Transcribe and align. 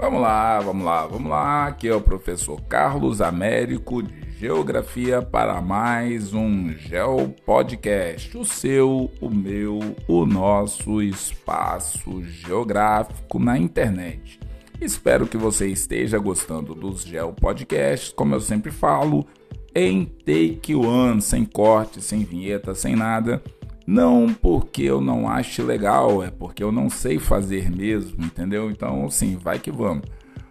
Vamos 0.00 0.20
lá, 0.20 0.60
vamos 0.60 0.84
lá, 0.84 1.06
vamos 1.08 1.28
lá. 1.28 1.66
Aqui 1.66 1.88
é 1.88 1.94
o 1.94 2.00
professor 2.00 2.60
Carlos 2.68 3.20
Américo 3.20 4.00
de 4.00 4.30
Geografia 4.38 5.20
para 5.20 5.60
mais 5.60 6.32
um 6.32 6.72
Geo 6.72 7.34
Podcast, 7.44 8.38
o 8.38 8.44
seu, 8.44 9.10
o 9.20 9.28
meu, 9.28 9.80
o 10.06 10.24
nosso 10.24 11.02
espaço 11.02 12.22
geográfico 12.22 13.40
na 13.40 13.58
internet. 13.58 14.38
Espero 14.80 15.26
que 15.26 15.36
você 15.36 15.66
esteja 15.66 16.16
gostando 16.16 16.76
dos 16.76 17.02
Geo 17.02 17.32
Podcasts, 17.32 18.12
como 18.12 18.36
eu 18.36 18.40
sempre 18.40 18.70
falo, 18.70 19.26
em 19.74 20.04
take 20.04 20.76
one, 20.76 21.20
sem 21.20 21.44
corte, 21.44 22.00
sem 22.00 22.22
vinheta, 22.22 22.72
sem 22.72 22.94
nada. 22.94 23.42
Não 23.90 24.34
porque 24.34 24.82
eu 24.82 25.00
não 25.00 25.26
ache 25.26 25.62
legal, 25.62 26.22
é 26.22 26.30
porque 26.30 26.62
eu 26.62 26.70
não 26.70 26.90
sei 26.90 27.18
fazer 27.18 27.70
mesmo, 27.70 28.22
entendeu? 28.22 28.70
Então, 28.70 29.08
sim, 29.08 29.38
vai 29.42 29.58
que 29.58 29.70
vamos. 29.70 30.04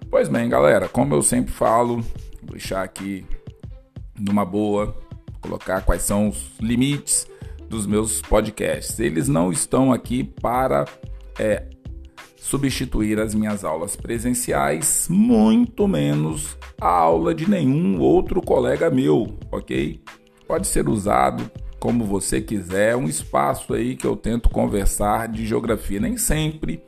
Pois 0.10 0.28
bem, 0.28 0.50
galera, 0.50 0.90
como 0.90 1.14
eu 1.14 1.22
sempre 1.22 1.54
falo, 1.54 1.98
vou 2.42 2.54
deixar 2.54 2.82
aqui 2.82 3.24
numa 4.20 4.44
boa, 4.44 4.98
colocar 5.40 5.82
quais 5.84 6.02
são 6.02 6.30
os 6.30 6.50
limites 6.60 7.28
dos 7.70 7.86
meus 7.86 8.24
podcasts. 8.24 9.00
Eles 9.00 9.28
não 9.28 9.52
estão 9.52 9.94
aqui 9.94 10.24
para 10.24 10.86
é, 11.38 11.70
substituir 12.38 13.20
as 13.20 13.36
minhas 13.36 13.64
aulas 13.64 13.96
presenciais, 13.96 15.06
muito 15.12 15.88
menos 15.88 16.58
a 16.82 16.90
aula 16.90 17.36
de 17.36 17.48
nenhum 17.48 18.02
outro 18.02 18.42
colega 18.42 18.90
meu, 18.90 19.38
ok? 19.52 20.02
Pode 20.48 20.66
ser 20.66 20.90
usado 20.90 21.52
como 21.80 22.06
você 22.06 22.42
quiser, 22.42 22.96
um 22.96 23.08
espaço 23.08 23.74
aí 23.74 23.96
que 23.96 24.06
eu 24.06 24.16
tento 24.16 24.50
conversar 24.50 25.28
de 25.28 25.46
geografia. 25.46 26.00
Nem 26.00 26.18
sempre 26.18 26.82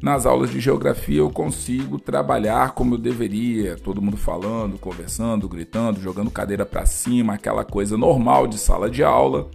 nas 0.00 0.26
aulas 0.26 0.50
de 0.50 0.60
geografia 0.60 1.18
eu 1.18 1.30
consigo 1.30 1.98
trabalhar 1.98 2.72
como 2.72 2.94
eu 2.94 2.98
deveria, 2.98 3.76
todo 3.76 4.00
mundo 4.00 4.16
falando, 4.16 4.78
conversando, 4.78 5.48
gritando, 5.48 6.00
jogando 6.00 6.30
cadeira 6.30 6.64
para 6.64 6.86
cima, 6.86 7.34
aquela 7.34 7.64
coisa 7.64 7.96
normal 7.96 8.46
de 8.46 8.58
sala 8.58 8.88
de 8.88 9.02
aula. 9.02 9.50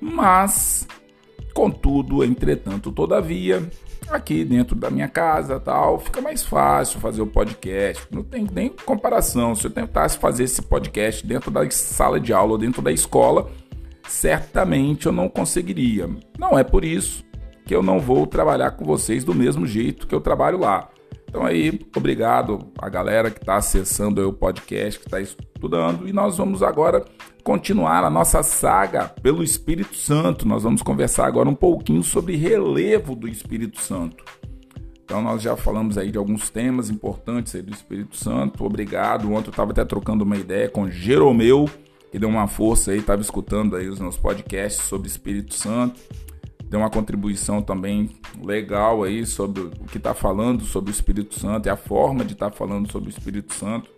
Mas, 0.00 0.86
contudo, 1.52 2.24
entretanto, 2.24 2.92
todavia, 2.92 3.68
aqui 4.08 4.44
dentro 4.44 4.76
da 4.76 4.90
minha 4.90 5.08
casa, 5.08 5.58
tal, 5.58 5.98
fica 5.98 6.20
mais 6.20 6.44
fácil 6.44 7.00
fazer 7.00 7.20
o 7.20 7.26
podcast. 7.26 8.06
Não 8.10 8.22
tem 8.22 8.46
nem 8.50 8.68
comparação. 8.68 9.54
Se 9.54 9.66
eu 9.66 9.70
tentasse 9.70 10.18
fazer 10.18 10.44
esse 10.44 10.62
podcast 10.62 11.26
dentro 11.26 11.50
da 11.50 11.68
sala 11.70 12.20
de 12.20 12.32
aula 12.32 12.56
dentro 12.56 12.80
da 12.80 12.92
escola, 12.92 13.50
certamente 14.10 15.06
eu 15.06 15.12
não 15.12 15.28
conseguiria. 15.28 16.08
Não 16.38 16.58
é 16.58 16.64
por 16.64 16.84
isso 16.84 17.24
que 17.64 17.74
eu 17.74 17.82
não 17.82 18.00
vou 18.00 18.26
trabalhar 18.26 18.72
com 18.72 18.84
vocês 18.84 19.22
do 19.22 19.34
mesmo 19.34 19.66
jeito 19.66 20.06
que 20.06 20.14
eu 20.14 20.20
trabalho 20.20 20.58
lá. 20.58 20.88
Então 21.28 21.46
aí, 21.46 21.80
obrigado 21.96 22.72
a 22.76 22.88
galera 22.88 23.30
que 23.30 23.38
está 23.38 23.56
acessando 23.56 24.28
o 24.28 24.32
podcast, 24.32 24.98
que 24.98 25.06
está 25.06 25.20
estudando, 25.20 26.08
e 26.08 26.12
nós 26.12 26.38
vamos 26.38 26.60
agora 26.60 27.04
continuar 27.44 28.02
a 28.02 28.10
nossa 28.10 28.42
saga 28.42 29.08
pelo 29.22 29.44
Espírito 29.44 29.96
Santo. 29.96 30.46
Nós 30.46 30.64
vamos 30.64 30.82
conversar 30.82 31.26
agora 31.26 31.48
um 31.48 31.54
pouquinho 31.54 32.02
sobre 32.02 32.34
relevo 32.34 33.14
do 33.14 33.28
Espírito 33.28 33.80
Santo. 33.80 34.24
Então 35.04 35.22
nós 35.22 35.40
já 35.40 35.56
falamos 35.56 35.96
aí 35.96 36.10
de 36.10 36.18
alguns 36.18 36.50
temas 36.50 36.90
importantes 36.90 37.54
aí 37.54 37.62
do 37.62 37.72
Espírito 37.72 38.16
Santo. 38.16 38.64
Obrigado. 38.64 39.32
Ontem 39.32 39.48
eu 39.48 39.52
estava 39.52 39.70
até 39.70 39.84
trocando 39.84 40.24
uma 40.24 40.36
ideia 40.36 40.68
com 40.68 40.90
Jeromeu, 40.90 41.68
que 42.10 42.18
deu 42.18 42.28
uma 42.28 42.48
força 42.48 42.90
aí, 42.90 42.98
estava 42.98 43.22
escutando 43.22 43.76
aí 43.76 43.88
os 43.88 44.00
meus 44.00 44.16
podcasts 44.16 44.84
sobre 44.84 45.08
Espírito 45.08 45.54
Santo, 45.54 46.00
deu 46.64 46.80
uma 46.80 46.90
contribuição 46.90 47.62
também 47.62 48.10
legal 48.42 49.02
aí 49.02 49.26
sobre 49.26 49.62
o 49.62 49.70
que 49.90 49.98
está 49.98 50.14
falando 50.14 50.64
sobre 50.64 50.90
o 50.90 50.92
Espírito 50.92 51.38
Santo 51.38 51.66
e 51.66 51.70
a 51.70 51.76
forma 51.76 52.24
de 52.24 52.32
estar 52.32 52.50
tá 52.50 52.56
falando 52.56 52.90
sobre 52.90 53.08
o 53.08 53.12
Espírito 53.12 53.54
Santo. 53.54 53.90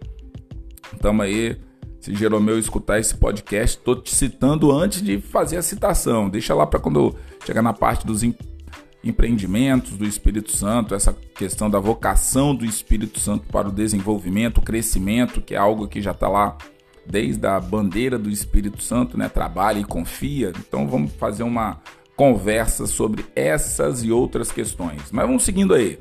Então 0.95 1.21
aí, 1.21 1.59
se 2.01 2.15
Jeromeu 2.15 2.59
escutar 2.59 2.99
esse 2.99 3.15
podcast, 3.15 3.79
estou 3.79 3.97
te 3.97 4.15
citando 4.15 4.73
antes 4.73 5.03
de 5.03 5.21
fazer 5.21 5.57
a 5.57 5.63
citação. 5.63 6.29
Deixa 6.29 6.55
lá 6.55 6.67
para 6.67 6.81
quando 6.81 7.15
chegar 7.45 7.63
na 7.63 7.73
parte 7.73 8.07
dos 8.07 8.23
empreendimentos 9.05 9.93
do 9.93 10.07
Espírito 10.07 10.57
Santo, 10.57 10.95
essa 10.95 11.13
questão 11.13 11.69
da 11.69 11.79
vocação 11.79 12.55
do 12.55 12.65
Espírito 12.65 13.19
Santo 13.21 13.47
para 13.49 13.69
o 13.69 13.73
desenvolvimento, 13.73 14.59
o 14.59 14.63
crescimento, 14.63 15.41
que 15.41 15.55
é 15.55 15.59
algo 15.59 15.89
que 15.89 16.01
já 16.01 16.13
está 16.13 16.29
lá 16.29 16.57
desde 17.07 17.47
a 17.47 17.59
bandeira 17.61 18.19
do 18.19 18.31
Espírito 18.31 18.83
Santo, 18.83 19.19
né? 19.19 19.29
Trabalha 19.29 19.79
e 19.79 19.85
confia. 19.85 20.53
Então 20.59 20.87
vamos 20.87 21.13
fazer 21.13 21.43
uma 21.43 21.81
conversa 22.17 22.87
sobre 22.87 23.25
essas 23.35 24.05
e 24.05 24.13
outras 24.13 24.53
questões. 24.53 25.11
Mas 25.11 25.27
vamos 25.27 25.43
seguindo 25.43 25.75
aí. 25.75 25.99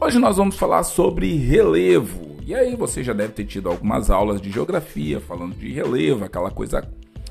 Hoje 0.00 0.18
nós 0.18 0.36
vamos 0.36 0.56
falar 0.56 0.84
sobre 0.84 1.34
relevo. 1.36 2.36
E 2.44 2.54
aí 2.54 2.74
você 2.76 3.02
já 3.02 3.12
deve 3.12 3.32
ter 3.32 3.44
tido 3.44 3.68
algumas 3.68 4.10
aulas 4.10 4.40
de 4.40 4.50
geografia 4.50 5.20
falando 5.20 5.54
de 5.54 5.70
relevo, 5.70 6.24
aquela 6.24 6.50
coisa 6.50 6.88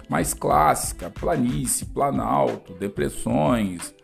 mais 0.10 0.34
clássica, 0.34 1.10
planície, 1.10 1.86
planalto, 1.86 2.74
depressões 2.74 3.96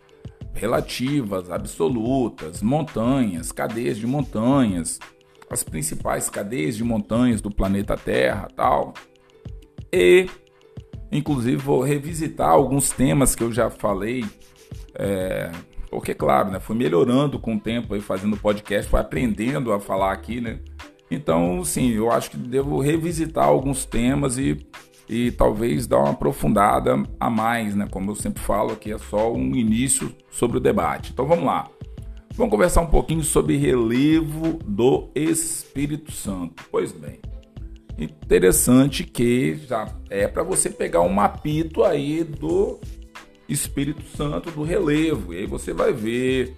relativas, 0.54 1.50
absolutas, 1.50 2.62
montanhas, 2.62 3.52
cadeias 3.52 3.98
de 3.98 4.06
montanhas, 4.06 5.00
as 5.54 5.64
principais 5.64 6.30
cadeias 6.30 6.76
de 6.76 6.84
montanhas 6.84 7.42
do 7.42 7.50
planeta 7.50 7.96
Terra, 7.96 8.48
tal. 8.56 8.94
E, 9.92 10.28
inclusive, 11.12 11.58
vou 11.58 11.82
revisitar 11.82 12.50
alguns 12.50 12.90
temas 12.90 13.36
que 13.36 13.44
eu 13.44 13.52
já 13.52 13.70
falei, 13.70 14.26
é, 14.96 15.52
porque, 15.90 16.14
claro, 16.14 16.52
né, 16.52 16.60
fui 16.60 16.76
melhorando 16.76 17.40
com 17.40 17.56
o 17.56 17.60
tempo 17.60 17.94
aí 17.94 18.02
fazendo 18.02 18.36
podcast, 18.36 18.90
fui 18.90 19.00
aprendendo 19.00 19.72
a 19.72 19.80
falar 19.80 20.12
aqui, 20.12 20.42
né? 20.42 20.60
Então, 21.10 21.64
sim, 21.64 21.92
eu 21.92 22.12
acho 22.12 22.32
que 22.32 22.38
devo 22.38 22.80
revisitar 22.80 23.46
alguns 23.46 23.86
temas 23.86 24.38
e, 24.40 24.66
e 25.08 25.32
talvez 25.32 25.86
dar 25.86 26.00
uma 26.00 26.12
aprofundada 26.12 27.04
a 27.20 27.30
mais, 27.30 27.76
né? 27.76 27.88
Como 27.92 28.10
eu 28.10 28.16
sempre 28.16 28.42
falo 28.42 28.72
aqui, 28.72 28.92
é 28.92 28.98
só 28.98 29.32
um 29.32 29.56
início 29.56 30.12
sobre 30.32 30.58
o 30.58 30.60
debate. 30.60 31.12
Então, 31.14 31.28
vamos 31.28 31.46
lá. 31.46 31.70
Vamos 32.36 32.50
conversar 32.50 32.82
um 32.82 32.88
pouquinho 32.88 33.24
sobre 33.24 33.58
relevo 33.58 34.54
do 34.66 35.12
Espírito 35.14 36.12
Santo. 36.12 36.64
Pois 36.72 36.92
bem, 36.92 37.20
interessante 37.96 39.04
que 39.04 39.56
já 39.68 39.88
é 40.10 40.28
para 40.28 40.42
você 40.42 40.72
pegar 40.72 41.02
um 41.02 41.10
mapito 41.10 41.84
aí 41.84 42.24
do 42.24 42.80
Espírito 43.48 44.02
Santo 44.18 44.50
do 44.50 44.64
relevo. 44.64 45.32
E 45.32 45.38
aí 45.38 45.46
você 45.46 45.74
vai 45.74 45.94
ver 45.94 46.58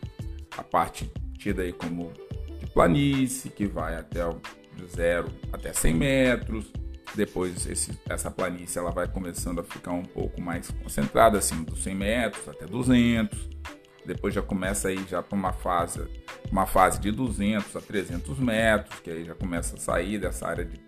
a 0.58 0.64
parte 0.64 1.12
tida 1.38 1.64
aí 1.64 1.74
como 1.74 2.10
de 2.58 2.68
planície, 2.68 3.50
que 3.50 3.66
vai 3.66 3.98
até 3.98 4.26
o 4.26 4.40
zero 4.96 5.28
até 5.52 5.74
100 5.74 5.94
metros. 5.94 6.72
Depois 7.16 7.68
esse, 7.68 8.00
essa 8.10 8.32
planície 8.32 8.80
ela 8.80 8.92
vai 8.92 9.10
começando 9.10 9.60
a 9.60 9.64
ficar 9.64 9.92
um 9.92 10.04
pouco 10.04 10.40
mais 10.40 10.72
concentrada, 10.72 11.38
assim, 11.38 11.66
dos 11.66 11.84
100 11.84 11.96
metros 11.96 12.48
até 12.48 12.66
200 12.66 13.56
depois 14.06 14.34
já 14.34 14.42
começa 14.42 14.88
aí 14.88 15.04
já 15.10 15.22
para 15.22 15.38
uma 15.38 15.52
fase, 15.52 16.02
uma 16.52 16.66
fase 16.66 17.00
de 17.00 17.12
200 17.12 17.76
a 17.76 17.82
300 17.82 18.40
metros, 18.40 19.00
que 19.00 19.10
aí 19.10 19.26
já 19.26 19.36
começa 19.36 19.76
a 19.76 19.80
sair 19.80 20.20
dessa 20.20 20.48
área 20.48 20.66
de 20.66 20.80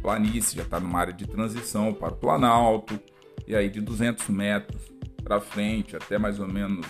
planície, 0.00 0.56
já 0.56 0.62
está 0.62 0.78
numa 0.78 1.00
área 1.00 1.12
de 1.12 1.26
transição 1.26 1.92
para 1.92 2.12
o 2.12 2.16
planalto, 2.16 2.98
e 3.46 3.56
aí 3.56 3.68
de 3.68 3.80
200 3.80 4.28
metros 4.28 4.82
para 5.22 5.40
frente 5.40 5.96
até 5.96 6.18
mais 6.18 6.38
ou 6.38 6.46
menos 6.46 6.86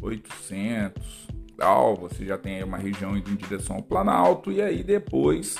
800, 0.00 1.28
tal, 1.56 1.96
você 1.96 2.24
já 2.24 2.36
tem 2.36 2.56
aí 2.56 2.64
uma 2.64 2.78
região 2.78 3.16
indo 3.16 3.30
em 3.30 3.36
direção 3.36 3.76
ao 3.76 3.82
planalto, 3.82 4.52
e 4.52 4.60
aí 4.60 4.82
depois, 4.82 5.56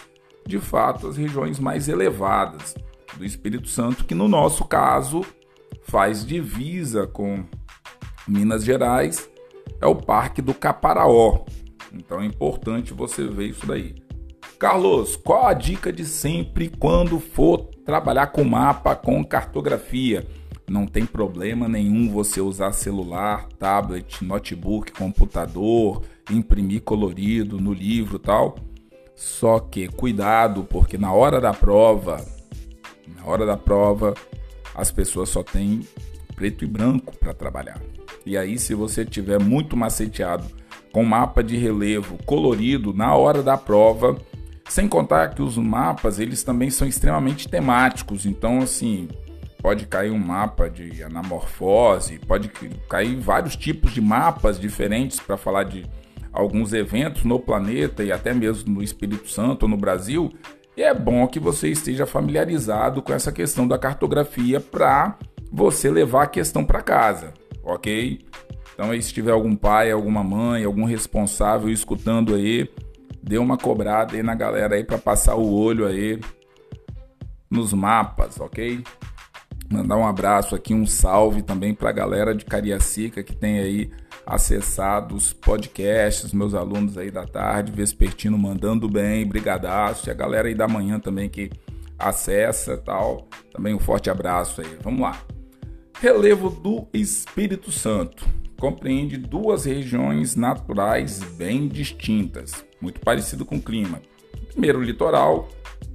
de 0.47 0.59
fato, 0.59 1.09
as 1.09 1.17
regiões 1.17 1.59
mais 1.59 1.89
elevadas 1.89 2.75
do 3.17 3.25
Espírito 3.25 3.69
Santo, 3.69 4.05
que 4.05 4.15
no 4.15 4.29
nosso 4.29 4.65
caso 4.65 5.25
faz 5.85 6.25
divisa 6.25 7.07
com 7.07 7.45
Minas 8.27 8.65
Gerais, 8.65 9.29
é 9.81 9.87
o 9.87 9.95
Parque 9.95 10.41
do 10.41 10.55
Caparaó. 10.55 11.45
Então 11.93 12.21
é 12.21 12.27
importante 12.27 12.95
você 12.95 13.27
ver 13.27 13.49
isso 13.49 13.67
daí. 13.67 13.95
Carlos, 14.59 15.17
qual 15.17 15.47
a 15.47 15.55
dica 15.55 15.93
de 15.93 16.05
sempre 16.05 16.69
quando 16.69 17.19
for 17.19 17.65
trabalhar 17.85 18.29
com 18.29 18.45
mapa, 18.45 18.95
com 18.95 19.25
cartografia? 19.25 20.27
Não 20.71 20.87
tem 20.87 21.05
problema 21.05 21.69
nenhum 21.69 22.09
você 22.09 22.41
usar 22.41 22.73
celular, 22.73 23.49
tablet, 23.59 24.25
notebook, 24.25 24.93
computador, 24.93 26.03
imprimir 26.31 26.83
colorido 26.83 27.61
no 27.61 27.73
livro 27.73 28.19
tal. 28.19 28.55
Só 29.17 29.59
que 29.59 29.89
cuidado, 29.89 30.65
porque 30.65 30.97
na 30.97 31.13
hora 31.13 31.41
da 31.41 31.53
prova, 31.53 32.25
na 33.17 33.27
hora 33.27 33.45
da 33.45 33.57
prova, 33.57 34.15
as 34.75 34.91
pessoas 34.91 35.29
só 35.29 35.43
têm 35.43 35.81
preto 36.35 36.65
e 36.65 36.69
branco 36.69 37.17
para 37.19 37.35
trabalhar. 37.35 37.81
E 38.25 38.37
aí, 38.37 38.59
se 38.59 38.75
você 38.75 39.05
tiver 39.05 39.41
muito 39.41 39.77
maceteado 39.77 40.47
com 40.93 41.05
mapa 41.05 41.43
de 41.43 41.57
relevo 41.57 42.19
colorido 42.25 42.93
na 42.93 43.15
hora 43.15 43.43
da 43.43 43.57
prova, 43.57 44.17
sem 44.69 44.89
contar 44.89 45.35
que 45.35 45.43
os 45.43 45.57
mapas 45.57 46.19
eles 46.19 46.43
também 46.43 46.71
são 46.71 46.87
extremamente 46.87 47.49
temáticos. 47.49 48.27
Então, 48.27 48.61
assim, 48.61 49.09
pode 49.61 49.87
cair 49.87 50.11
um 50.11 50.19
mapa 50.19 50.69
de 50.69 51.03
anamorfose, 51.03 52.19
pode 52.19 52.49
cair 52.89 53.17
vários 53.17 53.57
tipos 53.57 53.93
de 53.93 54.01
mapas 54.01 54.59
diferentes 54.59 55.21
para 55.21 55.37
falar 55.37 55.65
de 55.65 55.85
alguns 56.33 56.73
eventos 56.73 57.25
no 57.25 57.39
planeta 57.39 58.03
e 58.03 58.11
até 58.11 58.33
mesmo 58.33 58.75
no 58.75 58.83
Espírito 58.83 59.29
Santo, 59.29 59.69
no 59.69 59.77
Brasil, 59.77 60.33
e 60.77 60.83
é 60.83 60.95
bom 60.95 61.27
que 61.27 61.39
você 61.39 61.69
esteja 61.69 62.07
familiarizado 62.07 63.03
com 63.03 63.13
essa 63.13 63.31
questão 63.31 63.69
da 63.69 63.79
cartografia 63.79 64.59
para 64.59 65.19
você 65.53 65.91
levar 65.91 66.23
a 66.23 66.27
questão 66.27 66.65
para 66.65 66.81
casa, 66.81 67.35
ok? 67.63 68.21
Então, 68.75 68.91
aí, 68.91 69.03
se 69.03 69.13
tiver 69.13 69.33
algum 69.33 69.55
pai, 69.55 69.91
alguma 69.91 70.25
mãe, 70.25 70.65
algum 70.65 70.85
responsável 70.85 71.71
escutando 71.71 72.35
aí, 72.35 72.69
dê 73.23 73.39
uma 73.39 73.57
cobrada 73.57 74.17
aí 74.17 74.23
na 74.23 74.35
galera 74.35 74.75
aí 74.75 74.85
para 74.85 74.99
passar 74.99 75.37
o 75.37 75.53
olho 75.53 75.87
aí 75.87 76.19
nos 77.51 77.73
mapas, 77.73 78.41
ok? 78.41 78.83
Mandar 79.71 79.97
um 79.97 80.07
abraço 80.07 80.55
aqui, 80.55 80.75
um 80.75 80.87
salve 80.87 81.43
também 81.43 81.75
para 81.75 81.91
a 81.91 81.93
galera 81.93 82.35
de 82.35 82.45
Cariacica 82.45 83.23
que 83.23 83.35
tem 83.35 83.59
aí 83.59 83.91
acessado 84.27 85.15
os 85.15 85.33
podcasts, 85.33 86.33
meus 86.33 86.55
alunos 86.55 86.97
aí 86.97 87.11
da 87.11 87.27
tarde, 87.27 87.73
Vespertino 87.73 88.39
mandando 88.39 88.89
bem, 88.89 89.27
brigadaço, 89.27 90.09
e 90.09 90.11
a 90.11 90.15
galera 90.15 90.49
aí 90.49 90.55
da 90.55 90.69
manhã 90.69 90.99
também 90.99 91.29
que 91.29 91.51
acessa 91.99 92.77
tal, 92.77 93.29
também 93.53 93.75
um 93.75 93.79
forte 93.79 94.11
abraço 94.11 94.61
aí. 94.61 94.79
Vamos 94.83 95.01
lá. 95.01 95.19
Relevo 96.03 96.51
do 96.51 96.89
Espírito 96.93 97.71
Santo 97.71 98.29
compreende 98.59 99.17
duas 99.17 99.67
regiões 99.67 100.35
naturais 100.35 101.21
bem 101.37 101.69
distintas, 101.69 102.67
muito 102.81 102.99
parecido 102.99 103.45
com 103.45 103.59
o 103.59 103.63
clima. 103.63 104.03
Primeiro, 104.49 104.81
o 104.81 104.83
litoral, 104.83 105.49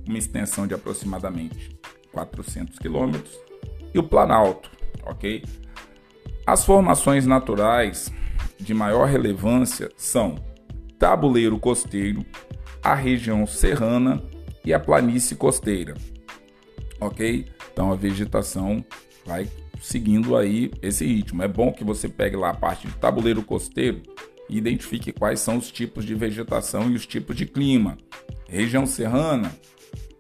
uma 0.08 0.18
extensão 0.18 0.66
de 0.66 0.74
aproximadamente 0.74 1.78
400 2.14 2.80
quilômetros, 2.80 3.38
e 3.94 4.00
o 4.00 4.04
Planalto, 4.04 4.72
ok? 5.06 5.44
As 6.46 6.64
formações 6.64 7.26
naturais 7.26 8.10
de 8.58 8.74
maior 8.74 9.10
relevância 9.10 9.92
são 9.98 10.36
tabuleiro 10.98 11.60
costeiro, 11.60 12.26
a 12.82 12.96
região 12.96 13.46
serrana 13.46 14.24
e 14.64 14.74
a 14.74 14.80
planície 14.80 15.36
costeira. 15.36 15.96
Ok? 16.98 17.46
Então 17.74 17.92
a 17.92 17.96
vegetação 17.96 18.86
vai 19.28 19.50
seguindo 19.82 20.36
aí 20.36 20.72
esse 20.82 21.06
ritmo. 21.06 21.44
É 21.44 21.48
bom 21.48 21.72
que 21.72 21.84
você 21.84 22.08
pegue 22.08 22.36
lá 22.36 22.50
a 22.50 22.56
parte 22.56 22.88
de 22.88 22.94
tabuleiro 22.96 23.44
costeiro 23.44 24.02
e 24.50 24.58
identifique 24.58 25.12
quais 25.12 25.40
são 25.40 25.58
os 25.58 25.72
tipos 25.72 26.06
de 26.06 26.16
vegetação 26.16 26.90
e 26.90 26.96
os 26.96 27.06
tipos 27.06 27.36
de 27.36 27.46
clima. 27.46 27.98
Região 28.48 28.86
serrana, 28.86 29.52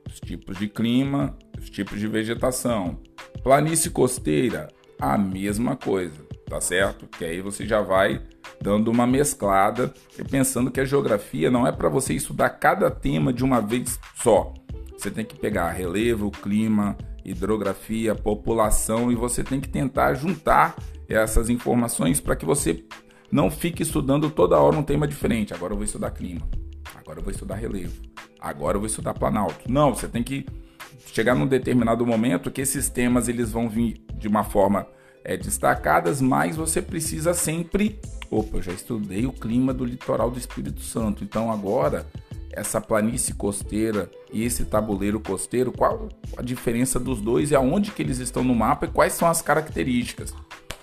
os 0.07 0.19
tipos 0.19 0.57
de 0.57 0.67
clima, 0.67 1.37
os 1.57 1.69
tipos 1.69 1.99
de 1.99 2.07
vegetação. 2.07 2.99
Planície 3.41 3.89
costeira, 3.89 4.67
a 4.99 5.17
mesma 5.17 5.75
coisa 5.75 6.27
tá 6.49 6.61
certo? 6.61 7.07
Que 7.07 7.25
aí 7.25 7.41
você 7.41 7.67
já 7.67 7.81
vai 7.81 8.21
dando 8.61 8.89
uma 8.89 9.05
mesclada 9.05 9.93
e 10.17 10.23
pensando 10.23 10.71
que 10.71 10.79
a 10.79 10.85
geografia 10.85 11.51
não 11.51 11.67
é 11.67 11.71
para 11.71 11.89
você 11.89 12.13
estudar 12.13 12.49
cada 12.49 12.89
tema 12.89 13.33
de 13.33 13.43
uma 13.43 13.61
vez 13.61 13.99
só. 14.15 14.53
Você 14.97 15.11
tem 15.11 15.25
que 15.25 15.37
pegar 15.37 15.69
relevo, 15.71 16.31
clima, 16.31 16.97
hidrografia, 17.27 18.15
população 18.15 19.11
e 19.11 19.15
você 19.15 19.43
tem 19.43 19.59
que 19.59 19.67
tentar 19.67 20.13
juntar 20.13 20.75
essas 21.09 21.49
informações 21.49 22.21
para 22.21 22.35
que 22.35 22.45
você 22.45 22.85
não 23.29 23.51
fique 23.51 23.83
estudando 23.83 24.29
toda 24.29 24.57
hora 24.57 24.77
um 24.77 24.83
tema 24.83 25.05
diferente. 25.05 25.53
Agora 25.53 25.73
eu 25.73 25.77
vou 25.77 25.85
estudar 25.85 26.11
clima, 26.11 26.47
agora 26.95 27.19
eu 27.19 27.23
vou 27.23 27.31
estudar 27.31 27.55
relevo, 27.55 28.01
agora 28.39 28.77
eu 28.77 28.79
vou 28.79 28.87
estudar 28.87 29.13
planalto. 29.13 29.69
Não, 29.69 29.93
você 29.93 30.07
tem 30.07 30.23
que 30.23 30.45
chegar 31.13 31.35
num 31.35 31.45
determinado 31.47 32.05
momento 32.05 32.49
que 32.49 32.61
esses 32.61 32.87
temas 32.89 33.27
eles 33.27 33.51
vão 33.51 33.67
vir 33.67 34.01
de 34.13 34.27
uma 34.27 34.45
forma 34.45 34.87
é, 35.23 35.35
destacadas, 35.35 36.21
mas 36.21 36.55
você 36.55 36.81
precisa 36.81 37.33
sempre. 37.33 37.99
Opa, 38.31 38.57
eu 38.57 38.61
já 38.61 38.71
estudei 38.71 39.25
o 39.25 39.33
clima 39.33 39.73
do 39.73 39.83
litoral 39.83 40.31
do 40.31 40.39
Espírito 40.39 40.81
Santo, 40.81 41.23
então 41.23 41.51
agora 41.51 42.05
essa 42.51 42.81
planície 42.81 43.33
costeira 43.33 44.09
e 44.31 44.43
esse 44.43 44.65
tabuleiro 44.65 45.19
costeiro, 45.19 45.71
qual 45.71 46.09
a 46.35 46.41
diferença 46.41 46.99
dos 46.99 47.21
dois 47.21 47.51
e 47.51 47.55
aonde 47.55 47.91
que 47.91 48.01
eles 48.01 48.19
estão 48.19 48.43
no 48.43 48.55
mapa 48.55 48.85
e 48.85 48.89
quais 48.89 49.13
são 49.13 49.27
as 49.27 49.41
características. 49.41 50.33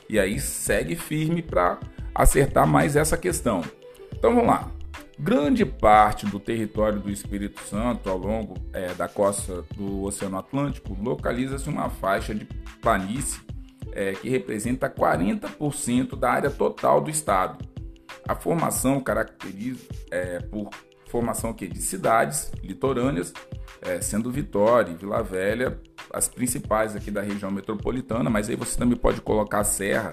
E 0.08 0.18
aí 0.18 0.38
segue 0.38 0.94
firme 0.94 1.42
para 1.42 1.78
acertar 2.14 2.66
mais 2.66 2.96
essa 2.96 3.16
questão. 3.16 3.62
Então 4.12 4.34
vamos 4.34 4.48
lá. 4.48 4.70
Grande 5.18 5.64
parte 5.64 6.26
do 6.26 6.40
território 6.40 6.98
do 6.98 7.10
Espírito 7.10 7.60
Santo, 7.62 8.10
ao 8.10 8.18
longo 8.18 8.54
é, 8.72 8.92
da 8.94 9.06
costa 9.06 9.64
do 9.76 10.02
Oceano 10.02 10.38
Atlântico, 10.38 10.96
localiza-se 11.00 11.68
uma 11.68 11.88
faixa 11.88 12.34
de 12.34 12.44
planície 12.80 13.40
é, 13.92 14.12
que 14.12 14.28
representa 14.28 14.90
40% 14.90 16.16
da 16.18 16.32
área 16.32 16.50
total 16.50 17.00
do 17.00 17.10
estado. 17.10 17.64
A 18.26 18.34
formação 18.34 19.00
caracteriza 19.00 19.84
é, 20.10 20.40
por 20.40 20.70
formação 21.14 21.50
aqui 21.50 21.68
de 21.68 21.80
cidades 21.80 22.50
litorâneas, 22.60 23.32
é, 23.80 24.00
sendo 24.00 24.32
Vitória 24.32 24.90
e 24.90 24.96
Vila 24.96 25.22
Velha 25.22 25.80
as 26.12 26.26
principais 26.26 26.96
aqui 26.96 27.08
da 27.08 27.22
região 27.22 27.52
metropolitana, 27.52 28.28
mas 28.28 28.48
aí 28.48 28.56
você 28.56 28.76
também 28.76 28.96
pode 28.96 29.20
colocar 29.20 29.60
a 29.60 29.64
Serra, 29.64 30.10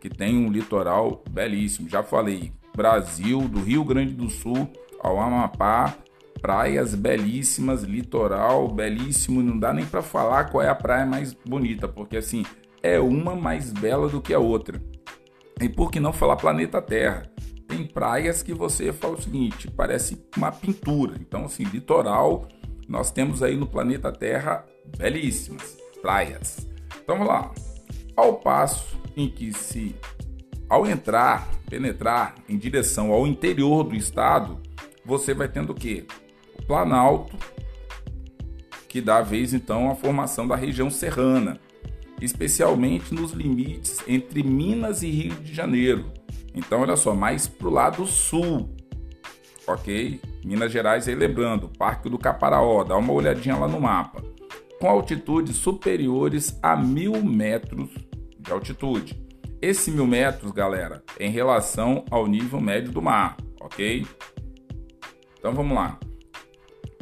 que 0.00 0.08
tem 0.08 0.36
um 0.36 0.50
litoral 0.50 1.22
belíssimo. 1.30 1.88
Já 1.88 2.02
falei, 2.02 2.52
Brasil, 2.76 3.42
do 3.42 3.60
Rio 3.60 3.84
Grande 3.84 4.12
do 4.12 4.28
Sul 4.28 4.68
ao 5.00 5.20
Amapá, 5.20 5.94
praias 6.42 6.96
belíssimas, 6.96 7.84
litoral 7.84 8.66
belíssimo, 8.66 9.44
não 9.44 9.56
dá 9.56 9.72
nem 9.72 9.86
para 9.86 10.02
falar 10.02 10.50
qual 10.50 10.64
é 10.64 10.68
a 10.68 10.74
praia 10.74 11.06
mais 11.06 11.32
bonita, 11.32 11.86
porque 11.86 12.16
assim, 12.16 12.44
é 12.82 12.98
uma 12.98 13.36
mais 13.36 13.72
bela 13.72 14.08
do 14.08 14.20
que 14.20 14.34
a 14.34 14.40
outra. 14.40 14.82
E 15.60 15.68
por 15.68 15.92
que 15.92 16.00
não 16.00 16.12
falar 16.12 16.36
planeta 16.36 16.82
Terra? 16.82 17.30
Tem 17.70 17.86
praias 17.86 18.42
que 18.42 18.52
você 18.52 18.92
fala 18.92 19.14
o 19.14 19.22
seguinte, 19.22 19.70
parece 19.70 20.20
uma 20.36 20.50
pintura. 20.50 21.14
Então, 21.20 21.44
assim, 21.44 21.62
litoral, 21.62 22.48
nós 22.88 23.12
temos 23.12 23.44
aí 23.44 23.56
no 23.56 23.64
planeta 23.64 24.10
Terra 24.10 24.66
belíssimas 24.98 25.78
praias. 26.02 26.66
Então, 27.00 27.16
vamos 27.16 27.28
lá. 27.28 27.54
Ao 28.16 28.34
passo 28.40 28.98
em 29.16 29.30
que 29.30 29.52
se, 29.52 29.94
ao 30.68 30.84
entrar, 30.84 31.48
penetrar 31.68 32.34
em 32.48 32.58
direção 32.58 33.12
ao 33.12 33.24
interior 33.24 33.84
do 33.84 33.94
estado, 33.94 34.58
você 35.04 35.32
vai 35.32 35.46
tendo 35.46 35.70
o 35.70 35.74
quê? 35.74 36.04
O 36.58 36.66
Planalto, 36.66 37.36
que 38.88 39.00
dá 39.00 39.22
vez 39.22 39.54
então 39.54 39.88
a 39.88 39.94
formação 39.94 40.48
da 40.48 40.56
região 40.56 40.90
serrana 40.90 41.60
especialmente 42.20 43.14
nos 43.14 43.32
limites 43.32 43.98
entre 44.06 44.42
Minas 44.42 45.02
e 45.02 45.08
Rio 45.08 45.34
de 45.36 45.54
Janeiro. 45.54 46.12
Então, 46.54 46.80
olha 46.80 46.96
só, 46.96 47.14
mais 47.14 47.46
para 47.46 47.68
o 47.68 47.70
lado 47.70 48.06
sul, 48.06 48.74
ok? 49.66 50.20
Minas 50.44 50.72
Gerais, 50.72 51.06
aí 51.06 51.14
lembrando, 51.14 51.68
Parque 51.68 52.08
do 52.08 52.18
Caparaó, 52.18 52.82
dá 52.84 52.96
uma 52.96 53.12
olhadinha 53.12 53.56
lá 53.56 53.68
no 53.68 53.80
mapa. 53.80 54.22
Com 54.80 54.88
altitudes 54.88 55.56
superiores 55.56 56.58
a 56.62 56.76
mil 56.76 57.22
metros 57.22 57.90
de 58.38 58.50
altitude. 58.50 59.22
Esse 59.60 59.90
mil 59.90 60.06
metros, 60.06 60.52
galera, 60.52 61.04
é 61.18 61.26
em 61.26 61.30
relação 61.30 62.04
ao 62.10 62.26
nível 62.26 62.60
médio 62.60 62.90
do 62.90 63.02
mar, 63.02 63.36
ok? 63.60 64.06
Então 65.38 65.52
vamos 65.52 65.76
lá. 65.76 65.98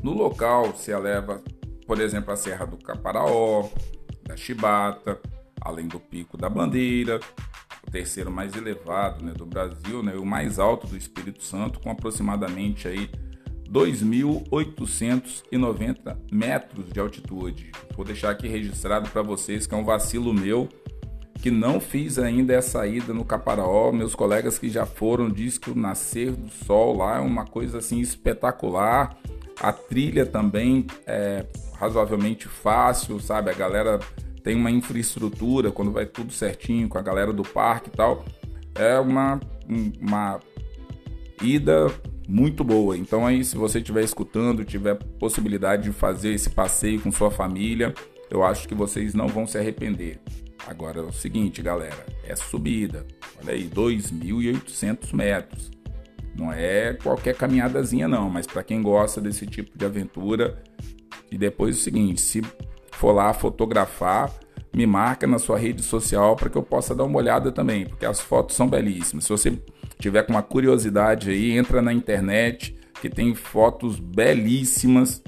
No 0.02 0.12
local 0.12 0.75
se 0.76 0.90
eleva, 0.90 1.42
por 1.87 2.00
exemplo, 2.00 2.32
a 2.32 2.37
Serra 2.37 2.66
do 2.66 2.76
Caparaó, 2.76 3.68
da 4.25 4.37
Chibata, 4.37 5.20
além 5.61 5.87
do 5.87 6.00
Pico 6.00 6.37
da 6.37 6.49
Bandeira, 6.49 7.20
terceiro 7.90 8.30
mais 8.30 8.54
elevado 8.57 9.25
né, 9.25 9.33
do 9.33 9.47
Brasil, 9.47 10.02
né, 10.02 10.14
o 10.14 10.25
mais 10.25 10.59
alto 10.59 10.87
do 10.87 10.97
Espírito 10.97 11.42
Santo, 11.42 11.80
com 11.80 11.90
aproximadamente 11.90 12.88
aí 12.88 13.11
2.890 13.71 16.16
metros 16.33 16.87
de 16.90 17.00
altitude. 17.00 17.71
Vou 17.95 18.04
deixar 18.04 18.30
aqui 18.30 18.49
registrado 18.49 19.11
para 19.11 19.23
vocês 19.23 19.66
que 19.66 19.75
é 19.75 19.76
um 19.76 19.85
vacilo 19.85 20.33
meu 20.33 20.68
que 21.40 21.50
não 21.50 21.80
fiz 21.80 22.18
ainda 22.18 22.52
essa 22.52 22.87
ida 22.87 23.14
no 23.14 23.25
Caparaó. 23.25 23.92
Meus 23.92 24.14
colegas 24.14 24.59
que 24.59 24.68
já 24.68 24.85
foram 24.85 25.30
dizem 25.30 25.61
que 25.61 25.71
o 25.71 25.75
nascer 25.75 26.33
do 26.33 26.49
sol 26.49 26.97
lá 26.97 27.18
é 27.18 27.21
uma 27.21 27.45
coisa 27.45 27.78
assim 27.78 28.00
espetacular. 28.00 29.16
A 29.61 29.73
trilha 29.73 30.26
também 30.26 30.87
é 31.07 31.47
razoavelmente 31.75 32.49
fácil, 32.49 33.21
sabe? 33.21 33.50
A 33.50 33.54
galera 33.54 34.00
tem 34.49 34.57
uma 34.57 34.71
infraestrutura 34.71 35.71
quando 35.71 35.93
vai 35.93 36.07
tudo 36.07 36.33
certinho 36.33 36.88
com 36.88 36.97
a 36.97 37.02
galera 37.02 37.35
do 37.35 37.43
parque 37.43 37.90
e 37.90 37.93
tal. 37.93 38.25
É 38.75 38.99
uma, 38.99 39.38
uma 40.00 40.40
ida 41.43 41.88
muito 42.26 42.64
boa. 42.64 42.97
Então 42.97 43.26
aí, 43.26 43.45
se 43.45 43.59
você 43.59 43.76
estiver 43.76 44.02
escutando, 44.02 44.64
tiver 44.64 44.95
possibilidade 44.95 45.83
de 45.83 45.93
fazer 45.93 46.33
esse 46.33 46.49
passeio 46.49 46.99
com 46.99 47.12
sua 47.12 47.31
família, 47.31 47.93
eu 48.31 48.43
acho 48.43 48.67
que 48.67 48.75
vocês 48.75 49.12
não 49.12 49.28
vão 49.28 49.47
se 49.47 49.59
arrepender. 49.59 50.19
Agora 50.67 51.00
é 51.00 51.02
o 51.02 51.12
seguinte, 51.12 51.61
galera, 51.61 52.07
é 52.25 52.35
subida. 52.35 53.07
Olha 53.43 53.52
aí, 53.52 53.69
2.800 53.69 55.12
metros. 55.12 55.71
Não 56.35 56.50
é 56.50 56.95
qualquer 56.95 57.35
caminhadazinha 57.35 58.09
não, 58.09 58.31
mas 58.31 58.47
para 58.47 58.62
quem 58.62 58.81
gosta 58.81 59.21
desse 59.21 59.45
tipo 59.45 59.76
de 59.76 59.85
aventura, 59.85 60.62
e 61.31 61.37
depois 61.37 61.76
é 61.76 61.78
o 61.78 61.83
seguinte, 61.83 62.19
se 62.19 62.40
for 62.99 63.12
lá 63.12 63.33
fotografar, 63.33 64.31
me 64.75 64.85
marca 64.87 65.26
na 65.26 65.38
sua 65.38 65.57
rede 65.57 65.83
social 65.83 66.35
para 66.35 66.50
que 66.50 66.59
eu 66.59 66.62
possa 66.62 66.95
dar 66.95 67.05
uma 67.05 67.19
olhada 67.19 67.52
também, 67.52 67.87
porque 67.87 68.05
as 68.05 68.21
fotos 68.21 68.57
são 68.57 68.69
belíssimas. 68.69 69.25
Se 69.25 69.31
você 69.31 69.62
tiver 70.00 70.25
com 70.25 70.33
uma 70.33 70.43
curiosidade 70.43 71.31
aí, 71.31 71.52
entra 71.52 71.81
na 71.81 71.93
internet 71.93 72.76
que 73.00 73.09
tem 73.09 73.35
fotos 73.35 74.00
belíssimas 74.00 75.23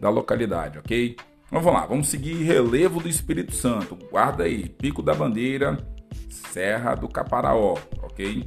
da 0.00 0.08
localidade, 0.08 0.78
ok? 0.78 1.16
Então 1.46 1.60
vamos 1.60 1.80
lá, 1.80 1.86
vamos 1.86 2.08
seguir 2.08 2.34
relevo 2.44 3.00
do 3.00 3.08
Espírito 3.08 3.54
Santo. 3.54 3.96
Guarda 4.10 4.44
aí, 4.44 4.68
Pico 4.68 5.02
da 5.02 5.14
Bandeira, 5.14 5.78
Serra 6.28 6.94
do 6.94 7.08
Caparaó, 7.08 7.76
ok? 8.02 8.44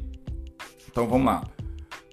Então 0.89 1.05
vamos 1.05 1.25
lá. 1.25 1.43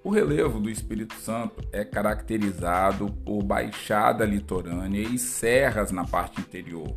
O 0.07 0.11
relevo 0.11 0.61
do 0.61 0.71
Espírito 0.71 1.17
Santo 1.17 1.67
é 1.73 1.85
caracterizado 1.85 3.11
por 3.25 3.43
baixada 3.43 4.25
litorânea 4.25 5.01
e 5.01 5.19
serras 5.19 5.91
na 5.91 6.05
parte 6.05 6.41
interior, 6.41 6.97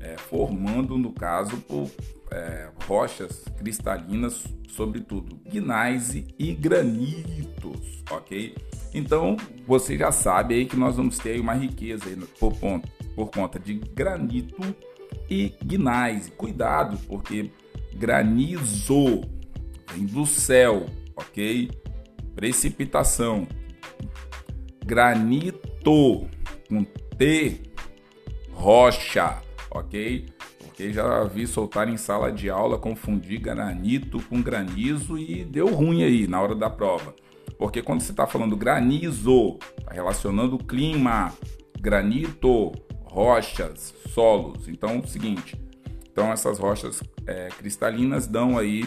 é, 0.00 0.16
formando, 0.16 0.96
no 0.96 1.12
caso, 1.12 1.58
por 1.58 1.90
é, 2.30 2.70
rochas 2.86 3.44
cristalinas, 3.58 4.42
sobretudo 4.70 5.38
gneiss 5.46 6.14
e 6.38 6.54
granitos, 6.54 8.02
ok? 8.10 8.56
Então 8.94 9.36
você 9.66 9.98
já 9.98 10.10
sabe 10.10 10.54
aí 10.54 10.64
que 10.64 10.76
nós 10.76 10.96
vamos 10.96 11.18
ter 11.18 11.38
uma 11.38 11.52
riqueza 11.52 12.08
aí 12.08 12.16
por, 12.40 12.56
ponto, 12.56 12.88
por 13.14 13.30
conta 13.30 13.58
de 13.58 13.74
granito 13.74 14.62
e 15.28 15.52
gneiss. 15.62 16.32
Cuidado, 16.34 16.96
porque 17.06 17.50
granizo 17.96 19.20
vem 19.92 20.06
do 20.06 20.24
céu, 20.24 20.86
ok? 21.14 21.70
Precipitação. 22.36 23.48
Granito 24.84 26.28
com 26.68 26.84
T, 27.16 27.62
rocha, 28.52 29.42
ok? 29.70 30.26
Porque 30.58 30.92
já 30.92 31.24
vi 31.24 31.46
soltar 31.46 31.88
em 31.88 31.96
sala 31.96 32.30
de 32.30 32.50
aula 32.50 32.78
confundir 32.78 33.40
granito 33.40 34.22
com 34.28 34.42
granizo 34.42 35.18
e 35.18 35.44
deu 35.44 35.74
ruim 35.74 36.04
aí 36.04 36.28
na 36.28 36.40
hora 36.40 36.54
da 36.54 36.68
prova. 36.68 37.16
Porque 37.58 37.80
quando 37.80 38.02
você 38.02 38.10
está 38.10 38.26
falando 38.26 38.54
granizo, 38.54 39.58
está 39.78 39.94
relacionando 39.94 40.56
o 40.56 40.62
clima, 40.62 41.32
granito, 41.80 42.72
rochas, 43.04 43.94
solos. 44.10 44.68
Então, 44.68 44.90
é 44.90 44.98
o 44.98 45.06
seguinte, 45.06 45.58
então 46.12 46.30
essas 46.30 46.58
rochas 46.58 47.02
é, 47.26 47.48
cristalinas 47.48 48.26
dão 48.26 48.58
aí 48.58 48.86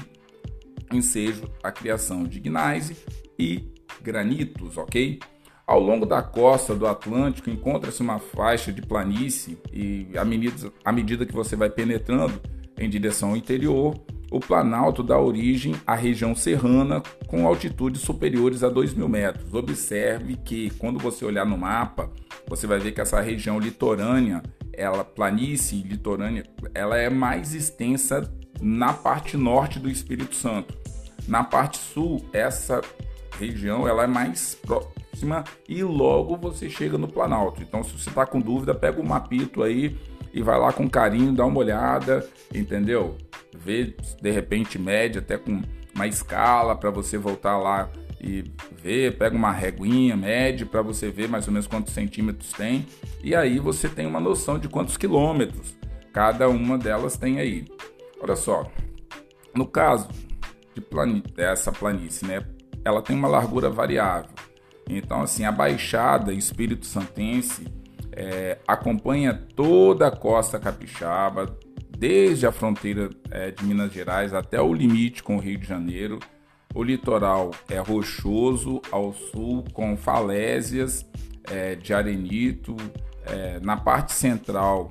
ensejo 0.91 1.44
à 1.63 1.72
criação 1.72 2.24
de 2.24 2.39
gneiss 2.39 2.94
e 3.39 3.72
granitos, 4.01 4.77
ok? 4.77 5.19
Ao 5.65 5.79
longo 5.79 6.05
da 6.05 6.22
costa 6.22 6.75
do 6.75 6.88
Atlântico 6.88 7.50
encontra-se 7.50 8.01
uma 8.01 8.19
faixa 8.19 8.74
de 8.74 8.81
planície 8.81 9.58
e 9.72 10.08
à 10.17 10.25
medida, 10.25 10.74
à 10.84 10.91
medida 10.91 11.25
que 11.25 11.34
você 11.34 11.55
vai 11.55 11.69
penetrando 11.69 12.41
em 12.77 12.89
direção 12.89 13.29
ao 13.29 13.38
interior, 13.38 13.93
o 14.31 14.39
Planalto 14.39 15.03
dá 15.03 15.19
origem 15.19 15.75
à 15.86 15.96
região 15.96 16.36
serrana 16.36 17.01
com 17.27 17.48
altitudes 17.48 18.01
superiores 18.01 18.63
a 18.63 18.69
2 18.69 18.93
mil 18.93 19.10
metros. 19.10 19.53
Observe 19.53 20.38
que 20.38 20.69
quando 20.72 21.00
você 21.00 21.25
olhar 21.25 21.46
no 21.46 21.58
mapa, 21.58 22.12
você 22.48 22.65
vai 22.65 22.79
ver 22.79 22.91
que 22.91 23.01
essa 23.01 23.19
região 23.22 23.60
litorânea, 23.60 24.41
ela 24.74 25.03
planície 25.03 25.81
litorânea, 25.81 26.43
ela 26.74 26.98
é 26.98 27.10
mais 27.10 27.53
extensa 27.53 28.31
na 28.62 28.93
parte 28.93 29.38
norte 29.38 29.79
do 29.79 29.89
Espírito 29.89 30.36
Santo. 30.36 30.77
Na 31.27 31.43
parte 31.43 31.77
sul, 31.77 32.24
essa 32.34 32.81
região 33.39 33.88
ela 33.88 34.03
é 34.03 34.08
mais 34.08 34.55
próxima 34.55 35.43
e 35.67 35.84
logo 35.84 36.36
você 36.36 36.69
chega 36.69 36.98
no 36.98 37.08
Planalto. 37.08 37.62
Então, 37.62 37.84
se 37.84 37.91
você 37.91 38.10
está 38.10 38.25
com 38.25 38.39
dúvida, 38.39 38.75
pega 38.75 39.00
o 39.00 39.03
um 39.03 39.08
mapito 39.08 39.63
aí 39.63 39.98
e 40.34 40.41
vai 40.41 40.60
lá 40.60 40.72
com 40.72 40.89
carinho, 40.89 41.34
dá 41.34 41.46
uma 41.46 41.60
olhada, 41.60 42.27
entendeu? 42.53 43.17
Vê 43.55 43.96
de 44.22 44.31
repente 44.31 44.77
média 44.77 45.19
até 45.19 45.38
com 45.38 45.62
uma 45.96 46.08
escala 46.08 46.75
para 46.75 46.89
você 46.91 47.17
voltar 47.17 47.58
lá 47.58 47.89
e 48.22 48.43
ver, 48.81 49.17
pega 49.17 49.36
uma 49.36 49.51
reguinha 49.51 50.15
média 50.15 50.65
para 50.65 50.81
você 50.81 51.10
ver 51.10 51.29
mais 51.29 51.48
ou 51.48 51.53
menos 51.53 51.67
quantos 51.67 51.93
centímetros 51.93 52.51
tem 52.51 52.86
e 53.24 53.34
aí 53.34 53.60
você 53.60 53.88
tem 53.88 54.05
uma 54.05 54.19
noção 54.19 54.60
de 54.60 54.67
quantos 54.67 54.98
quilômetros 54.98 55.74
cada 56.12 56.50
uma 56.50 56.77
delas 56.77 57.17
tem 57.17 57.39
aí. 57.39 57.65
Olha 58.22 58.36
só, 58.36 58.69
no 59.55 59.65
caso 59.65 60.10
de 60.75 61.22
dessa 61.34 61.72
planície, 61.72 62.27
né, 62.27 62.43
ela 62.84 63.02
tem 63.02 63.16
uma 63.16 63.28
largura 63.28 63.70
variável. 63.70 64.32
Então, 64.90 65.22
assim, 65.22 65.46
a 65.46 65.52
Baixada 65.52 66.34
Espírito 66.34 66.86
Santense 66.86 67.68
é, 68.12 68.58
acompanha 68.68 69.34
toda 69.56 70.08
a 70.08 70.12
costa 70.12 70.60
capixaba, 70.60 71.56
desde 71.98 72.48
a 72.48 72.52
fronteira 72.52 73.10
é, 73.30 73.52
de 73.52 73.64
Minas 73.64 73.92
Gerais 73.92 74.34
até 74.34 74.60
o 74.62 74.74
limite 74.74 75.22
com 75.22 75.36
o 75.36 75.40
Rio 75.40 75.60
de 75.60 75.68
Janeiro. 75.68 76.20
O 76.74 76.84
litoral 76.84 77.52
é 77.70 77.78
rochoso 77.78 78.82
ao 78.92 79.14
sul, 79.14 79.64
com 79.74 79.96
falésias 79.98 81.06
é, 81.50 81.76
de 81.76 81.94
arenito. 81.94 82.76
É, 83.26 83.60
na 83.60 83.78
parte 83.78 84.14
central, 84.14 84.90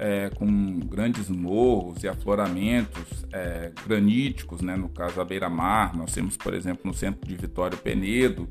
é, 0.00 0.30
com 0.30 0.80
grandes 0.80 1.28
morros 1.28 2.02
e 2.02 2.08
afloramentos 2.08 3.24
é, 3.32 3.70
graníticos, 3.86 4.60
né? 4.60 4.74
no 4.74 4.88
caso 4.88 5.20
a 5.20 5.24
beira-mar. 5.24 5.96
Nós 5.96 6.12
temos, 6.12 6.36
por 6.36 6.54
exemplo, 6.54 6.80
no 6.84 6.94
centro 6.94 7.28
de 7.28 7.36
Vitória 7.36 7.76
Penedo 7.76 8.48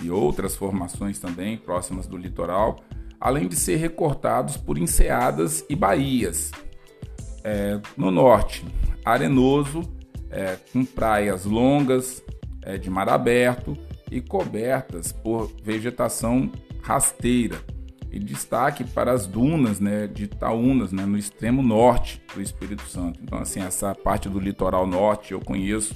e 0.00 0.10
outras 0.10 0.54
formações 0.54 1.18
também 1.18 1.56
próximas 1.56 2.06
do 2.06 2.16
litoral 2.16 2.84
além 3.22 3.46
de 3.46 3.54
ser 3.54 3.76
recortados 3.76 4.56
por 4.56 4.76
enseadas 4.76 5.64
e 5.68 5.76
baías. 5.76 6.50
É, 7.44 7.80
no 7.96 8.10
norte, 8.10 8.64
arenoso, 9.04 9.82
é, 10.28 10.58
com 10.72 10.84
praias 10.84 11.44
longas, 11.44 12.20
é, 12.62 12.76
de 12.76 12.90
mar 12.90 13.08
aberto 13.08 13.78
e 14.10 14.20
cobertas 14.20 15.12
por 15.12 15.52
vegetação 15.62 16.50
rasteira. 16.82 17.60
E 18.12 18.18
destaque 18.18 18.84
para 18.84 19.10
as 19.10 19.26
dunas 19.26 19.80
né, 19.80 20.06
de 20.06 20.24
Itaúnas, 20.24 20.92
né, 20.92 21.06
no 21.06 21.16
extremo 21.16 21.62
norte 21.62 22.22
do 22.34 22.42
Espírito 22.42 22.82
Santo. 22.82 23.18
Então, 23.22 23.38
assim, 23.38 23.60
essa 23.60 23.94
parte 23.94 24.28
do 24.28 24.38
litoral 24.38 24.86
norte 24.86 25.32
eu 25.32 25.40
conheço 25.40 25.94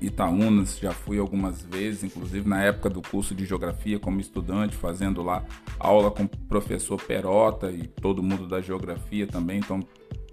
Itaúnas, 0.00 0.78
já 0.78 0.92
fui 0.92 1.18
algumas 1.18 1.62
vezes, 1.62 2.04
inclusive 2.04 2.48
na 2.48 2.62
época 2.62 2.88
do 2.88 3.02
curso 3.02 3.34
de 3.34 3.44
geografia 3.44 3.98
como 3.98 4.20
estudante, 4.20 4.76
fazendo 4.76 5.22
lá 5.22 5.44
aula 5.78 6.10
com 6.10 6.24
o 6.24 6.28
professor 6.28 7.00
Perota 7.00 7.70
e 7.70 7.86
todo 7.86 8.22
mundo 8.22 8.46
da 8.46 8.60
geografia 8.60 9.26
também, 9.26 9.58
então 9.58 9.80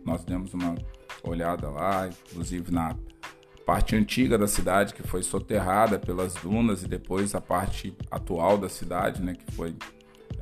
nós 0.05 0.23
demos 0.23 0.53
uma 0.53 0.75
olhada 1.23 1.69
lá, 1.69 2.07
inclusive 2.07 2.71
na 2.71 2.95
parte 3.65 3.95
antiga 3.95 4.37
da 4.37 4.47
cidade 4.47 4.93
que 4.93 5.01
foi 5.01 5.23
soterrada 5.23 5.97
pelas 5.97 6.35
dunas 6.35 6.83
e 6.83 6.87
depois 6.87 7.33
a 7.33 7.41
parte 7.41 7.95
atual 8.11 8.59
da 8.59 8.69
cidade, 8.69 9.21
né, 9.23 9.33
que 9.33 9.51
foi 9.55 9.75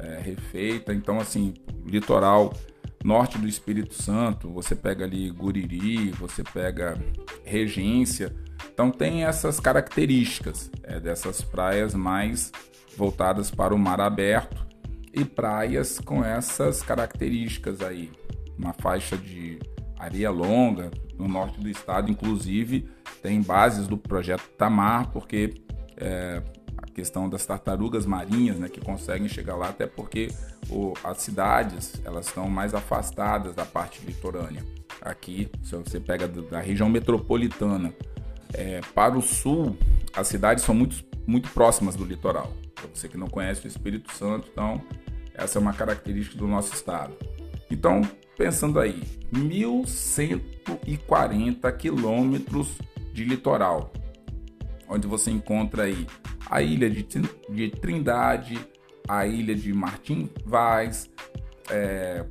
é, 0.04 0.20
refeita. 0.20 0.94
Então, 0.94 1.20
assim, 1.20 1.54
litoral 1.86 2.54
norte 3.04 3.38
do 3.38 3.48
Espírito 3.48 3.94
Santo, 3.94 4.50
você 4.50 4.76
pega 4.76 5.04
ali 5.04 5.30
Guriri, 5.30 6.12
você 6.12 6.44
pega 6.44 6.98
Regência, 7.44 8.34
então 8.74 8.90
tem 8.90 9.26
essas 9.26 9.60
características 9.60 10.72
é, 10.84 11.00
dessas 11.00 11.42
praias 11.42 11.94
mais 11.94 12.52
voltadas 12.96 13.52
para 13.52 13.76
o 13.76 13.78
mar 13.78 14.00
aberto 14.00 14.66
e 15.14 15.26
praias 15.26 16.00
com 16.00 16.24
essas 16.24 16.82
características 16.82 17.82
aí. 17.82 18.10
Uma 18.58 18.74
faixa 18.74 19.18
de 19.18 19.60
areia 20.00 20.32
longa 20.32 20.90
no 21.18 21.28
norte 21.28 21.60
do 21.60 21.70
estado, 21.70 22.10
inclusive 22.10 22.90
tem 23.22 23.42
bases 23.42 23.88
do 23.88 23.98
projeto 23.98 24.48
Tamar, 24.58 25.12
porque 25.12 25.54
é, 25.98 26.42
questão 26.94 27.28
das 27.28 27.46
tartarugas 27.46 28.06
marinhas, 28.06 28.58
né, 28.58 28.70
que 28.70 28.80
conseguem 28.80 29.28
chegar 29.28 29.56
lá, 29.56 29.70
até 29.70 29.88
porque 29.88 30.30
o, 30.70 30.94
as 31.04 31.18
cidades 31.18 31.94
elas 32.06 32.28
estão 32.28 32.48
mais 32.50 32.74
afastadas 32.74 33.54
da 33.56 33.66
parte 33.66 34.06
litorânea. 34.06 34.64
Aqui, 35.02 35.50
se 35.64 35.76
você 35.76 36.00
pega 36.00 36.28
da 36.28 36.62
região 36.62 36.88
metropolitana, 36.88 37.94
é, 38.54 38.80
para 38.94 39.18
o 39.18 39.22
sul, 39.22 39.76
as 40.16 40.28
cidades 40.28 40.64
são 40.64 40.76
muito, 40.76 41.04
muito 41.26 41.50
próximas 41.50 41.96
do 41.96 42.06
litoral. 42.06 42.54
Para 42.76 42.86
você 42.94 43.10
que 43.10 43.18
não 43.18 43.28
conhece 43.28 43.66
o 43.66 43.68
Espírito 43.68 44.14
Santo, 44.14 44.48
então 44.52 44.80
essa 45.34 45.58
é 45.58 45.62
uma 45.62 45.74
característica 45.74 46.38
do 46.38 46.48
nosso 46.48 46.72
estado. 46.74 47.18
Então, 47.70 48.02
pensando 48.38 48.80
aí, 48.80 49.04
1.140 49.34 51.76
quilômetros 51.76 52.78
de 53.12 53.24
litoral, 53.24 53.92
onde 54.94 55.08
você 55.08 55.32
encontra 55.32 55.84
aí 55.84 56.08
a 56.50 56.62
ilha 56.62 56.90
de, 56.90 57.04
de 57.04 57.70
Trindade, 57.72 58.60
a 59.08 59.26
ilha 59.26 59.56
de 59.56 59.74
Martim 59.74 60.30
Vaz, 60.46 61.10
é, 61.70 62.26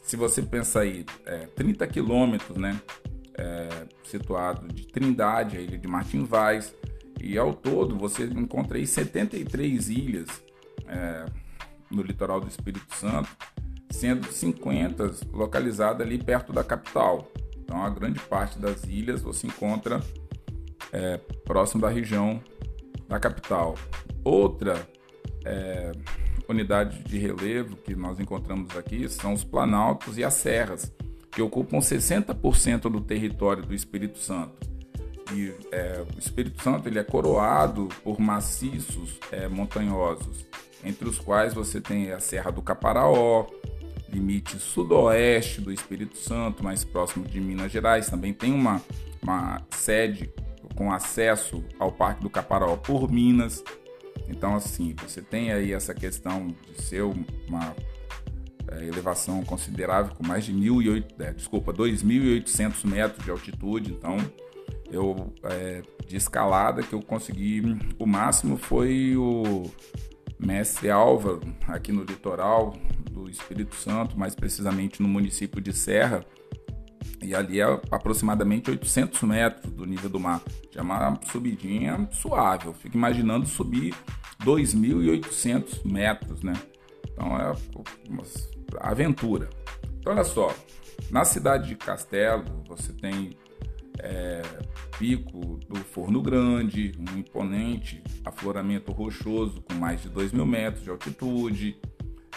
se 0.00 0.16
você 0.16 0.40
pensar 0.40 0.80
aí, 0.80 1.04
é, 1.26 1.46
30 1.54 1.86
quilômetros, 1.86 2.56
né? 2.56 2.80
é, 3.38 3.68
situado 4.02 4.66
de 4.68 4.86
Trindade, 4.86 5.56
a 5.56 5.60
ilha 5.60 5.78
de 5.78 5.86
Martim 5.86 6.24
Vaz, 6.24 6.74
e 7.20 7.38
ao 7.38 7.54
todo 7.54 7.96
você 7.96 8.24
encontra 8.24 8.78
aí 8.78 8.86
73 8.86 9.88
ilhas 9.88 10.28
é, 10.86 11.26
no 11.90 12.02
litoral 12.02 12.40
do 12.40 12.48
Espírito 12.48 12.94
Santo, 12.94 13.28
sendo 13.90 14.26
50 14.26 15.14
localizadas 15.32 16.06
ali 16.06 16.18
perto 16.18 16.52
da 16.52 16.64
capital. 16.64 17.30
Então, 17.56 17.82
a 17.82 17.90
grande 17.90 18.18
parte 18.18 18.58
das 18.58 18.84
ilhas 18.84 19.22
você 19.22 19.46
encontra 19.46 20.00
é, 20.92 21.18
próximo 21.44 21.82
da 21.82 21.88
região 21.88 22.42
da 23.08 23.18
capital. 23.18 23.76
Outra 24.24 24.86
é, 25.44 25.92
unidade 26.48 27.02
de 27.04 27.18
relevo 27.18 27.76
que 27.76 27.94
nós 27.94 28.18
encontramos 28.18 28.76
aqui 28.76 29.08
são 29.08 29.32
os 29.32 29.44
planaltos 29.44 30.18
e 30.18 30.24
as 30.24 30.34
serras, 30.34 30.92
que 31.30 31.42
ocupam 31.42 31.78
60% 31.78 32.82
do 32.90 33.00
território 33.00 33.62
do 33.62 33.74
Espírito 33.74 34.18
Santo. 34.18 34.68
E 35.32 35.52
é, 35.70 36.04
o 36.14 36.18
Espírito 36.18 36.62
Santo 36.62 36.88
ele 36.88 36.98
é 36.98 37.04
coroado 37.04 37.88
por 38.02 38.18
maciços 38.18 39.18
é, 39.30 39.46
montanhosos, 39.46 40.46
entre 40.82 41.08
os 41.08 41.18
quais 41.18 41.52
você 41.52 41.80
tem 41.80 42.12
a 42.12 42.20
Serra 42.20 42.50
do 42.50 42.62
Caparaó, 42.62 43.46
limite 44.08 44.58
sudoeste 44.58 45.60
do 45.60 45.70
Espírito 45.70 46.16
Santo, 46.16 46.64
mais 46.64 46.82
próximo 46.82 47.26
de 47.26 47.40
Minas 47.40 47.70
Gerais. 47.70 48.08
Também 48.08 48.32
tem 48.32 48.52
uma, 48.52 48.80
uma 49.22 49.60
sede 49.70 50.30
com 50.78 50.92
acesso 50.92 51.64
ao 51.76 51.90
Parque 51.90 52.22
do 52.22 52.30
Caparaó 52.30 52.76
por 52.76 53.10
Minas. 53.10 53.64
Então, 54.28 54.54
assim, 54.54 54.94
você 55.02 55.20
tem 55.20 55.50
aí 55.50 55.72
essa 55.72 55.92
questão 55.92 56.54
de 56.68 56.80
ser 56.80 57.02
uma 57.02 57.74
é, 58.70 58.86
elevação 58.86 59.42
considerável, 59.42 60.14
com 60.14 60.24
mais 60.24 60.44
de 60.44 60.54
1.800, 60.54 61.04
é, 61.18 61.32
desculpa, 61.32 61.72
2.800 61.72 62.86
metros 62.86 63.24
de 63.24 63.30
altitude. 63.32 63.92
Então, 63.92 64.18
eu 64.88 65.34
é, 65.42 65.82
de 66.06 66.16
escalada 66.16 66.84
que 66.84 66.92
eu 66.92 67.02
consegui, 67.02 67.60
o 67.98 68.06
máximo 68.06 68.56
foi 68.56 69.16
o 69.16 69.64
Mestre 70.38 70.90
Álvaro, 70.90 71.40
aqui 71.66 71.90
no 71.90 72.04
litoral 72.04 72.76
do 73.10 73.28
Espírito 73.28 73.74
Santo, 73.74 74.16
mais 74.16 74.36
precisamente 74.36 75.02
no 75.02 75.08
município 75.08 75.60
de 75.60 75.72
Serra, 75.72 76.24
e 77.22 77.34
ali 77.34 77.60
é 77.60 77.64
aproximadamente 77.90 78.70
800 78.70 79.22
metros 79.22 79.72
do 79.72 79.84
nível 79.84 80.08
do 80.08 80.20
mar. 80.20 80.42
Já 80.70 80.80
é 80.80 80.82
uma 80.82 81.20
subidinha 81.30 82.08
suave. 82.12 82.66
Eu 82.66 82.74
fico 82.74 82.96
imaginando 82.96 83.46
subir 83.46 83.94
2.800 84.44 85.84
metros, 85.84 86.42
né? 86.42 86.54
Então 87.12 87.36
é 87.36 87.52
uma 88.08 88.22
aventura. 88.80 89.48
Então 89.98 90.12
olha 90.12 90.24
só, 90.24 90.54
na 91.10 91.24
cidade 91.24 91.68
de 91.68 91.76
Castelo 91.76 92.44
você 92.66 92.92
tem 92.92 93.36
é, 93.98 94.42
pico 94.98 95.58
do 95.68 95.76
Forno 95.76 96.22
Grande, 96.22 96.92
um 96.98 97.18
imponente 97.18 98.02
afloramento 98.24 98.92
rochoso 98.92 99.60
com 99.62 99.74
mais 99.74 100.02
de 100.02 100.08
2 100.08 100.32
mil 100.32 100.46
metros 100.46 100.84
de 100.84 100.90
altitude. 100.90 101.80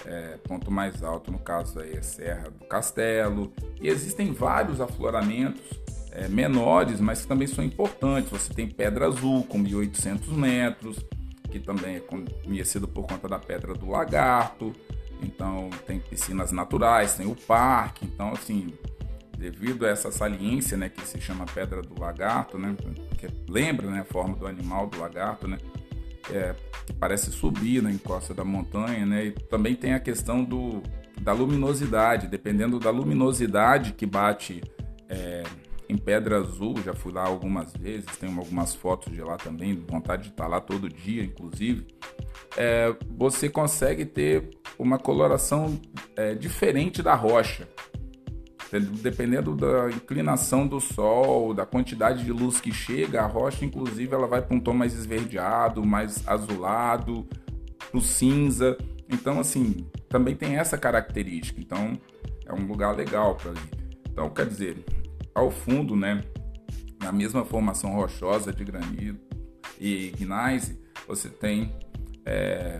É, 0.05 0.37
ponto 0.43 0.71
mais 0.71 1.03
alto, 1.03 1.31
no 1.31 1.39
caso 1.39 1.79
aí, 1.79 1.93
é 1.95 2.01
Serra 2.01 2.49
do 2.49 2.65
Castelo. 2.65 3.53
E 3.79 3.87
existem 3.87 4.31
vários 4.33 4.81
afloramentos 4.81 5.61
é, 6.11 6.27
menores, 6.27 6.99
mas 6.99 7.21
que 7.21 7.27
também 7.27 7.47
são 7.47 7.63
importantes. 7.63 8.31
Você 8.31 8.53
tem 8.53 8.67
Pedra 8.67 9.07
Azul, 9.07 9.43
com 9.43 9.63
1.800 9.63 10.27
metros, 10.31 11.05
que 11.49 11.59
também 11.59 11.97
é 11.97 11.99
conhecido 11.99 12.87
por 12.87 13.05
conta 13.05 13.27
da 13.27 13.37
Pedra 13.39 13.73
do 13.73 13.89
Lagarto. 13.89 14.73
Então, 15.21 15.69
tem 15.85 15.99
piscinas 15.99 16.51
naturais, 16.51 17.13
tem 17.13 17.27
o 17.27 17.35
parque. 17.35 18.05
Então, 18.05 18.31
assim, 18.31 18.73
devido 19.41 19.87
a 19.87 19.89
essa 19.89 20.11
saliência, 20.11 20.77
né, 20.77 20.87
que 20.87 21.01
se 21.01 21.19
chama 21.19 21.45
pedra 21.45 21.81
do 21.81 21.99
lagarto, 21.99 22.59
né, 22.59 22.75
que 23.17 23.27
lembra, 23.49 23.89
né, 23.89 24.01
a 24.01 24.05
forma 24.05 24.35
do 24.35 24.45
animal 24.45 24.85
do 24.85 24.99
lagarto, 24.99 25.47
né, 25.47 25.57
é, 26.31 26.55
parece 26.99 27.31
subir 27.31 27.81
na 27.81 27.91
encosta 27.91 28.33
da 28.33 28.43
montanha, 28.43 29.05
né, 29.05 29.25
e 29.25 29.31
também 29.31 29.75
tem 29.75 29.93
a 29.93 29.99
questão 29.99 30.43
do, 30.43 30.81
da 31.21 31.33
luminosidade, 31.33 32.27
dependendo 32.27 32.79
da 32.79 32.89
luminosidade 32.89 33.93
que 33.93 34.05
bate 34.05 34.61
é, 35.09 35.43
em 35.89 35.97
Pedra 35.97 36.37
Azul, 36.37 36.75
já 36.83 36.93
fui 36.93 37.11
lá 37.11 37.27
algumas 37.27 37.73
vezes, 37.73 38.05
tenho 38.17 38.37
algumas 38.39 38.73
fotos 38.73 39.11
de 39.11 39.21
lá 39.21 39.35
também, 39.35 39.75
vontade 39.75 40.23
de 40.23 40.29
estar 40.29 40.47
lá 40.47 40.61
todo 40.61 40.87
dia, 40.87 41.21
inclusive. 41.23 41.85
É, 42.55 42.95
você 43.09 43.49
consegue 43.49 44.05
ter 44.05 44.49
uma 44.79 44.97
coloração 44.97 45.79
é, 46.15 46.33
diferente 46.33 47.03
da 47.03 47.13
rocha 47.13 47.67
dependendo 48.79 49.55
da 49.55 49.89
inclinação 49.89 50.65
do 50.65 50.79
sol, 50.79 51.53
da 51.53 51.65
quantidade 51.65 52.23
de 52.23 52.31
luz 52.31 52.61
que 52.61 52.71
chega, 52.71 53.21
a 53.21 53.27
rocha, 53.27 53.65
inclusive, 53.65 54.13
ela 54.13 54.27
vai 54.27 54.41
para 54.41 54.55
um 54.55 54.59
tom 54.59 54.73
mais 54.73 54.93
esverdeado, 54.93 55.85
mais 55.85 56.25
azulado, 56.27 57.27
pro 57.89 57.99
cinza. 57.99 58.77
Então, 59.09 59.39
assim, 59.39 59.85
também 60.07 60.35
tem 60.35 60.57
essa 60.57 60.77
característica. 60.77 61.59
Então, 61.59 61.99
é 62.45 62.53
um 62.53 62.65
lugar 62.65 62.95
legal 62.95 63.35
para 63.35 63.51
ir. 63.51 63.81
Então, 64.09 64.29
quer 64.29 64.45
dizer, 64.45 64.85
ao 65.35 65.51
fundo, 65.51 65.95
né, 65.95 66.21
na 67.01 67.11
mesma 67.11 67.43
formação 67.43 67.93
rochosa 67.93 68.53
de 68.53 68.63
granito 68.63 69.19
e 69.79 70.13
gneiss, 70.17 70.77
você 71.07 71.29
tem 71.29 71.73
é, 72.25 72.79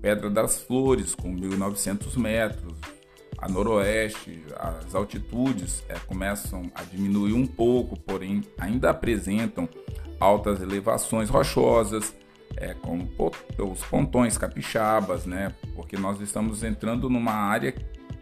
Pedra 0.00 0.28
das 0.28 0.60
Flores 0.60 1.14
com 1.14 1.34
1.900 1.34 2.18
metros, 2.18 2.78
a 3.42 3.48
noroeste, 3.48 4.40
as 4.56 4.94
altitudes 4.94 5.82
é, 5.88 5.98
começam 6.06 6.70
a 6.76 6.84
diminuir 6.84 7.32
um 7.32 7.44
pouco, 7.44 7.98
porém 7.98 8.44
ainda 8.56 8.90
apresentam 8.90 9.68
altas 10.20 10.62
elevações 10.62 11.28
rochosas, 11.28 12.14
é, 12.56 12.72
como 12.74 13.10
os 13.58 13.82
pontões 13.86 14.38
capixabas, 14.38 15.26
né? 15.26 15.52
Porque 15.74 15.96
nós 15.96 16.20
estamos 16.20 16.62
entrando 16.62 17.10
numa 17.10 17.32
área 17.32 17.74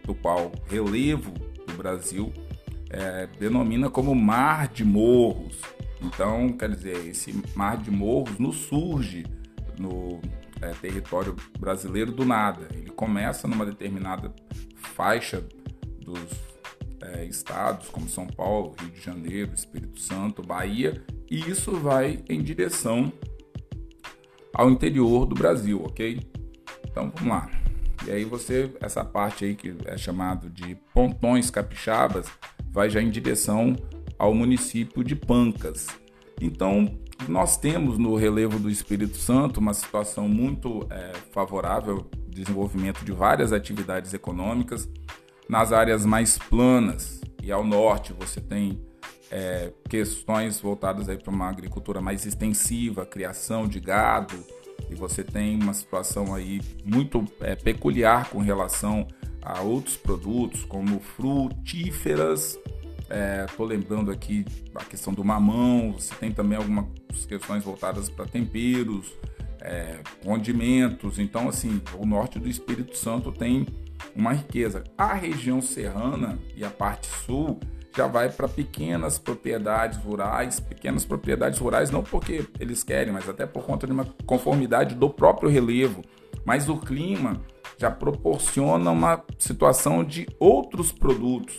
do 0.04 0.14
qual 0.14 0.50
relevo 0.66 1.32
do 1.66 1.74
Brasil 1.76 2.32
é, 2.88 3.28
denomina 3.38 3.90
como 3.90 4.14
mar 4.14 4.68
de 4.68 4.86
morros. 4.86 5.60
Então, 6.00 6.48
quer 6.48 6.70
dizer, 6.70 7.06
esse 7.06 7.42
mar 7.54 7.76
de 7.76 7.90
morros 7.90 8.38
nos 8.38 8.56
surge 8.56 9.26
no 9.78 10.18
é, 10.62 10.70
território 10.80 11.36
brasileiro 11.58 12.10
do 12.10 12.24
nada. 12.24 12.68
Ele 12.72 12.88
começa 12.90 13.46
numa 13.46 13.66
determinada 13.66 14.32
faixa 14.90 15.44
dos 16.00 16.20
é, 17.02 17.24
estados 17.24 17.88
como 17.88 18.08
São 18.08 18.26
Paulo, 18.26 18.74
Rio 18.78 18.90
de 18.90 19.00
Janeiro, 19.00 19.52
Espírito 19.54 19.98
Santo, 20.00 20.42
Bahia, 20.42 21.02
e 21.30 21.38
isso 21.48 21.72
vai 21.72 22.22
em 22.28 22.42
direção 22.42 23.12
ao 24.52 24.70
interior 24.70 25.26
do 25.26 25.34
Brasil, 25.34 25.82
ok? 25.84 26.20
Então 26.84 27.10
vamos 27.14 27.30
lá. 27.30 27.50
E 28.06 28.10
aí 28.10 28.24
você, 28.24 28.74
essa 28.80 29.04
parte 29.04 29.44
aí 29.44 29.54
que 29.54 29.74
é 29.84 29.96
chamado 29.96 30.50
de 30.50 30.74
pontões 30.92 31.50
capixabas, 31.50 32.26
vai 32.70 32.88
já 32.90 33.00
em 33.00 33.10
direção 33.10 33.76
ao 34.18 34.34
município 34.34 35.04
de 35.04 35.14
Pancas. 35.14 35.86
Então 36.40 36.98
nós 37.28 37.56
temos 37.56 37.98
no 37.98 38.16
relevo 38.16 38.58
do 38.58 38.70
Espírito 38.70 39.16
Santo 39.16 39.60
uma 39.60 39.74
situação 39.74 40.28
muito 40.28 40.86
é, 40.90 41.12
favorável 41.30 42.10
desenvolvimento 42.40 43.04
de 43.04 43.12
várias 43.12 43.52
atividades 43.52 44.14
econômicas. 44.14 44.88
Nas 45.48 45.72
áreas 45.72 46.04
mais 46.04 46.38
planas 46.38 47.20
e 47.42 47.50
ao 47.50 47.64
norte 47.64 48.12
você 48.12 48.40
tem 48.40 48.80
é, 49.30 49.72
questões 49.88 50.60
voltadas 50.60 51.06
para 51.18 51.30
uma 51.30 51.48
agricultura 51.48 52.00
mais 52.00 52.26
extensiva, 52.26 53.06
criação 53.06 53.66
de 53.66 53.80
gado, 53.80 54.34
e 54.88 54.94
você 54.94 55.22
tem 55.22 55.60
uma 55.60 55.72
situação 55.72 56.34
aí 56.34 56.60
muito 56.84 57.24
é, 57.40 57.54
peculiar 57.54 58.28
com 58.28 58.38
relação 58.38 59.06
a 59.42 59.60
outros 59.60 59.96
produtos 59.96 60.64
como 60.64 61.00
frutíferas. 61.00 62.58
Estou 63.48 63.66
é, 63.66 63.68
lembrando 63.68 64.10
aqui 64.10 64.44
a 64.74 64.84
questão 64.84 65.12
do 65.12 65.24
mamão. 65.24 65.92
Você 65.92 66.14
tem 66.14 66.30
também 66.32 66.58
algumas 66.58 66.86
questões 67.26 67.64
voltadas 67.64 68.08
para 68.08 68.26
temperos, 68.26 69.12
é, 69.60 69.98
condimentos. 70.24 71.18
Então, 71.18 71.48
assim, 71.48 71.80
o 71.98 72.06
norte 72.06 72.38
do 72.38 72.48
Espírito 72.48 72.96
Santo 72.96 73.32
tem 73.32 73.66
uma 74.14 74.32
riqueza. 74.32 74.84
A 74.96 75.14
região 75.14 75.60
serrana 75.60 76.38
e 76.56 76.64
a 76.64 76.70
parte 76.70 77.06
sul 77.26 77.58
já 77.96 78.06
vai 78.06 78.30
para 78.30 78.48
pequenas 78.48 79.18
propriedades 79.18 79.98
rurais, 79.98 80.60
pequenas 80.60 81.04
propriedades 81.04 81.58
rurais 81.58 81.90
não 81.90 82.02
porque 82.02 82.46
eles 82.58 82.84
querem, 82.84 83.12
mas 83.12 83.28
até 83.28 83.46
por 83.46 83.64
conta 83.64 83.86
de 83.86 83.92
uma 83.92 84.06
conformidade 84.24 84.94
do 84.94 85.10
próprio 85.10 85.50
relevo. 85.50 86.02
Mas 86.44 86.68
o 86.68 86.76
clima 86.76 87.40
já 87.76 87.90
proporciona 87.90 88.90
uma 88.90 89.24
situação 89.38 90.04
de 90.04 90.26
outros 90.38 90.92
produtos 90.92 91.58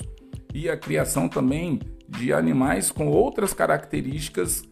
e 0.54 0.70
a 0.70 0.78
criação 0.78 1.28
também 1.28 1.80
de 2.08 2.34
animais 2.34 2.92
com 2.92 3.08
outras 3.08 3.54
características 3.54 4.64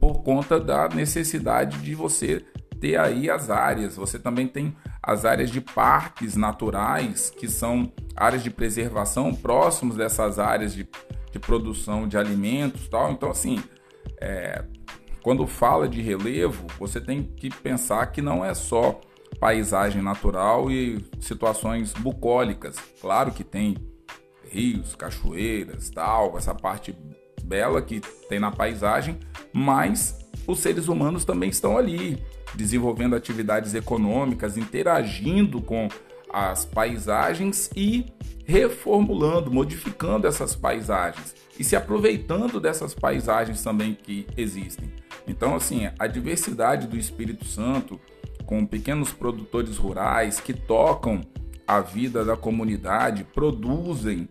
por 0.00 0.22
conta 0.22 0.58
da 0.60 0.88
necessidade 0.88 1.78
de 1.78 1.94
você 1.94 2.44
ter 2.80 2.98
aí 2.98 3.30
as 3.30 3.50
áreas. 3.50 3.96
Você 3.96 4.18
também 4.18 4.46
tem 4.46 4.76
as 5.02 5.24
áreas 5.24 5.50
de 5.50 5.60
parques 5.60 6.36
naturais, 6.36 7.30
que 7.30 7.48
são 7.48 7.92
áreas 8.16 8.42
de 8.42 8.50
preservação 8.50 9.34
próximos 9.34 9.96
dessas 9.96 10.38
áreas 10.38 10.74
de, 10.74 10.88
de 11.30 11.38
produção 11.38 12.06
de 12.06 12.16
alimentos 12.16 12.88
tal. 12.88 13.12
Então, 13.12 13.30
assim, 13.30 13.62
é, 14.20 14.64
quando 15.22 15.46
fala 15.46 15.88
de 15.88 16.02
relevo, 16.02 16.66
você 16.78 17.00
tem 17.00 17.22
que 17.22 17.48
pensar 17.48 18.06
que 18.06 18.20
não 18.20 18.44
é 18.44 18.52
só 18.52 19.00
paisagem 19.40 20.02
natural 20.02 20.70
e 20.70 21.04
situações 21.20 21.92
bucólicas. 21.92 22.76
Claro 23.00 23.32
que 23.32 23.42
tem 23.42 23.76
rios, 24.50 24.94
cachoeiras, 24.94 25.90
tal, 25.90 26.38
essa 26.38 26.54
parte 26.54 26.96
bela 27.44 27.80
que 27.82 28.00
tem 28.28 28.38
na 28.38 28.50
paisagem, 28.50 29.18
mas 29.52 30.18
os 30.46 30.58
seres 30.58 30.88
humanos 30.88 31.24
também 31.24 31.50
estão 31.50 31.76
ali, 31.76 32.22
desenvolvendo 32.54 33.14
atividades 33.14 33.74
econômicas, 33.74 34.56
interagindo 34.56 35.60
com 35.60 35.88
as 36.32 36.64
paisagens 36.64 37.70
e 37.76 38.06
reformulando, 38.44 39.50
modificando 39.50 40.26
essas 40.26 40.54
paisagens 40.54 41.34
e 41.58 41.62
se 41.62 41.76
aproveitando 41.76 42.60
dessas 42.60 42.92
paisagens 42.92 43.62
também 43.62 43.94
que 43.94 44.26
existem. 44.36 44.92
Então, 45.26 45.54
assim, 45.54 45.88
a 45.98 46.06
diversidade 46.06 46.86
do 46.86 46.96
Espírito 46.96 47.44
Santo, 47.44 47.98
com 48.44 48.66
pequenos 48.66 49.12
produtores 49.12 49.76
rurais 49.76 50.40
que 50.40 50.52
tocam 50.52 51.20
a 51.66 51.80
vida 51.80 52.24
da 52.24 52.36
comunidade, 52.36 53.24
produzem 53.24 54.28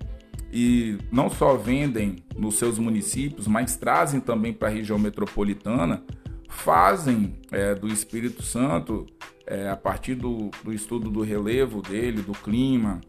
e 0.55 0.99
não 1.11 1.31
só 1.31 1.57
vendem 1.57 2.17
nos 2.37 2.59
seus 2.59 2.77
municípios, 2.77 3.47
mas 3.47 3.75
trazem 3.75 4.19
também 4.19 4.53
para 4.53 4.67
a 4.67 4.71
região 4.71 4.99
metropolitana, 4.99 6.03
fazem 6.47 7.39
é, 7.51 7.73
do 7.73 7.87
Espírito 7.87 8.43
Santo, 8.43 9.07
é, 9.47 9.67
a 9.67 9.75
partir 9.75 10.13
do, 10.13 10.51
do 10.63 10.71
estudo 10.71 11.09
do 11.09 11.21
relevo 11.21 11.81
dele, 11.81 12.21
do 12.21 12.33
clima, 12.33 13.01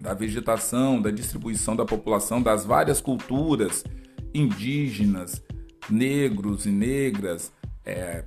da 0.00 0.14
vegetação, 0.14 1.02
da 1.02 1.10
distribuição 1.10 1.74
da 1.74 1.84
população, 1.84 2.40
das 2.40 2.64
várias 2.64 3.00
culturas 3.00 3.82
indígenas, 4.32 5.42
negros 5.90 6.64
e 6.64 6.70
negras, 6.70 7.52
é, 7.84 8.24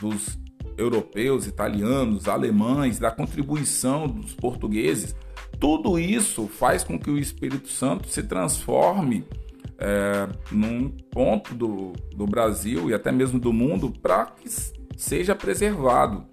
dos 0.00 0.36
europeus, 0.76 1.46
italianos, 1.46 2.26
alemães, 2.26 2.98
da 2.98 3.12
contribuição 3.12 4.08
dos 4.08 4.34
portugueses 4.34 5.14
tudo 5.58 5.98
isso 5.98 6.46
faz 6.46 6.84
com 6.84 6.98
que 6.98 7.10
o 7.10 7.18
Espírito 7.18 7.68
Santo 7.68 8.08
se 8.08 8.22
transforme 8.22 9.24
é, 9.78 10.28
num 10.50 10.88
ponto 10.88 11.54
do, 11.54 11.92
do 12.14 12.26
Brasil 12.26 12.90
e 12.90 12.94
até 12.94 13.12
mesmo 13.12 13.38
do 13.38 13.52
mundo 13.52 13.92
para 14.02 14.26
que 14.26 14.48
seja 14.96 15.34
preservado. 15.34 16.26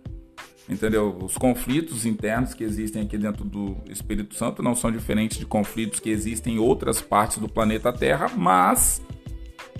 Entendeu? 0.67 1.15
Os 1.21 1.37
conflitos 1.37 2.07
internos 2.07 2.55
que 2.55 2.63
existem 2.63 3.03
aqui 3.03 3.19
dentro 3.19 3.45
do 3.45 3.77
Espírito 3.87 4.33
Santo 4.33 4.63
não 4.63 4.73
são 4.73 4.91
diferentes 4.91 5.37
de 5.37 5.45
conflitos 5.45 5.99
que 5.99 6.09
existem 6.09 6.55
em 6.55 6.59
outras 6.59 7.01
partes 7.01 7.37
do 7.37 7.47
planeta 7.47 7.93
Terra, 7.93 8.31
mas, 8.35 8.99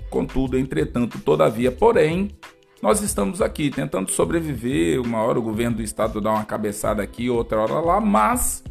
contudo, 0.08 0.56
entretanto, 0.56 1.18
todavia, 1.18 1.72
porém, 1.72 2.30
nós 2.80 3.02
estamos 3.02 3.42
aqui 3.42 3.68
tentando 3.68 4.12
sobreviver. 4.12 5.00
Uma 5.00 5.22
hora 5.22 5.40
o 5.40 5.42
governo 5.42 5.78
do 5.78 5.82
estado 5.82 6.20
dá 6.20 6.30
uma 6.30 6.44
cabeçada 6.44 7.02
aqui, 7.02 7.28
outra 7.28 7.58
hora 7.58 7.80
lá, 7.80 8.00
mas 8.00 8.62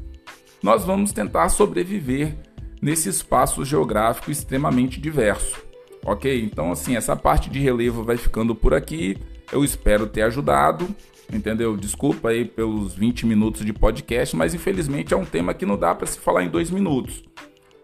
nós 0.65 0.83
vamos 0.83 1.13
tentar 1.13 1.49
sobreviver 1.49 2.35
nesse 2.81 3.07
espaço 3.07 3.63
geográfico 3.63 4.31
extremamente 4.31 4.99
diverso. 4.99 5.63
Ok? 6.03 6.43
Então, 6.43 6.71
assim, 6.71 6.95
essa 6.95 7.15
parte 7.15 7.51
de 7.51 7.59
relevo 7.59 8.03
vai 8.03 8.17
ficando 8.17 8.55
por 8.55 8.73
aqui. 8.73 9.15
Eu 9.51 9.63
espero 9.63 10.07
ter 10.07 10.23
ajudado. 10.23 10.87
Entendeu? 11.31 11.77
Desculpa 11.77 12.29
aí 12.29 12.45
pelos 12.45 12.95
20 12.95 13.27
minutos 13.27 13.63
de 13.63 13.71
podcast, 13.73 14.35
mas 14.35 14.55
infelizmente 14.55 15.13
é 15.13 15.17
um 15.17 15.25
tema 15.25 15.53
que 15.53 15.67
não 15.67 15.77
dá 15.77 15.93
para 15.93 16.07
se 16.07 16.17
falar 16.17 16.43
em 16.43 16.49
dois 16.49 16.71
minutos. 16.71 17.23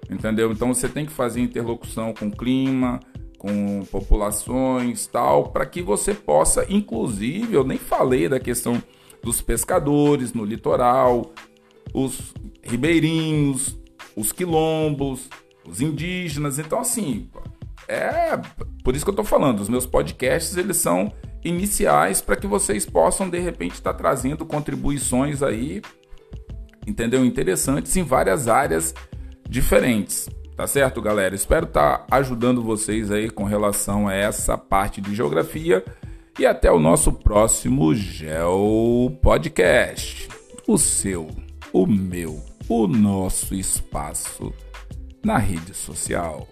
Entendeu? 0.10 0.52
Então 0.52 0.74
você 0.74 0.90
tem 0.90 1.06
que 1.06 1.12
fazer 1.12 1.40
interlocução 1.40 2.16
com 2.16 2.32
clima, 2.32 3.00
com 3.38 3.86
populações, 3.92 5.06
tal, 5.06 5.50
para 5.50 5.68
que 5.68 5.84
você 5.84 6.16
possa, 6.16 6.66
inclusive, 6.68 7.54
eu 7.54 7.64
nem 7.64 7.78
falei 7.78 8.28
da 8.28 8.40
questão 8.40 8.82
dos 9.24 9.40
pescadores 9.40 10.34
no 10.34 10.44
litoral, 10.44 11.32
os 11.94 12.34
ribeirinhos, 12.64 13.78
os 14.16 14.32
quilombos, 14.32 15.30
os 15.68 15.82
indígenas. 15.82 16.60
Então, 16.60 16.80
assim, 16.80 17.30
é 17.88 18.40
por 18.84 18.96
isso 18.96 19.06
que 19.06 19.10
eu 19.10 19.14
estou 19.14 19.26
falando. 19.26 19.60
Os 19.60 19.70
meus 19.70 19.86
podcasts 19.86 20.56
eles 20.58 20.78
são 20.78 21.12
iniciais 21.44 22.22
para 22.22 22.36
que 22.36 22.48
vocês 22.48 22.86
possam 22.86 23.30
de 23.30 23.40
repente 23.40 23.74
estar 23.74 23.94
tá 23.94 23.98
trazendo 23.98 24.46
contribuições 24.46 25.42
aí, 25.42 25.82
entendeu? 26.86 27.26
Interessantes 27.26 27.96
em 27.98 28.04
várias 28.04 28.48
áreas 28.48 28.94
diferentes. 29.48 30.30
Tá 30.56 30.68
certo, 30.68 31.02
galera? 31.02 31.34
Espero 31.34 31.66
estar 31.66 32.00
tá 32.00 32.18
ajudando 32.18 32.62
vocês 32.62 33.10
aí 33.12 33.30
com 33.30 33.44
relação 33.44 34.08
a 34.08 34.14
essa 34.14 34.58
parte 34.58 35.02
de 35.02 35.16
geografia. 35.16 35.84
E 36.40 36.46
até 36.46 36.72
o 36.72 36.80
nosso 36.80 37.12
próximo 37.12 37.94
Geo 37.94 39.12
Podcast. 39.22 40.30
O 40.68 40.78
seu, 40.78 41.28
o 41.74 41.88
meu 41.88 42.44
o 42.68 42.88
nosso 42.88 43.56
espaço 43.56 44.54
na 45.24 45.38
rede 45.38 45.74
social. 45.74 46.48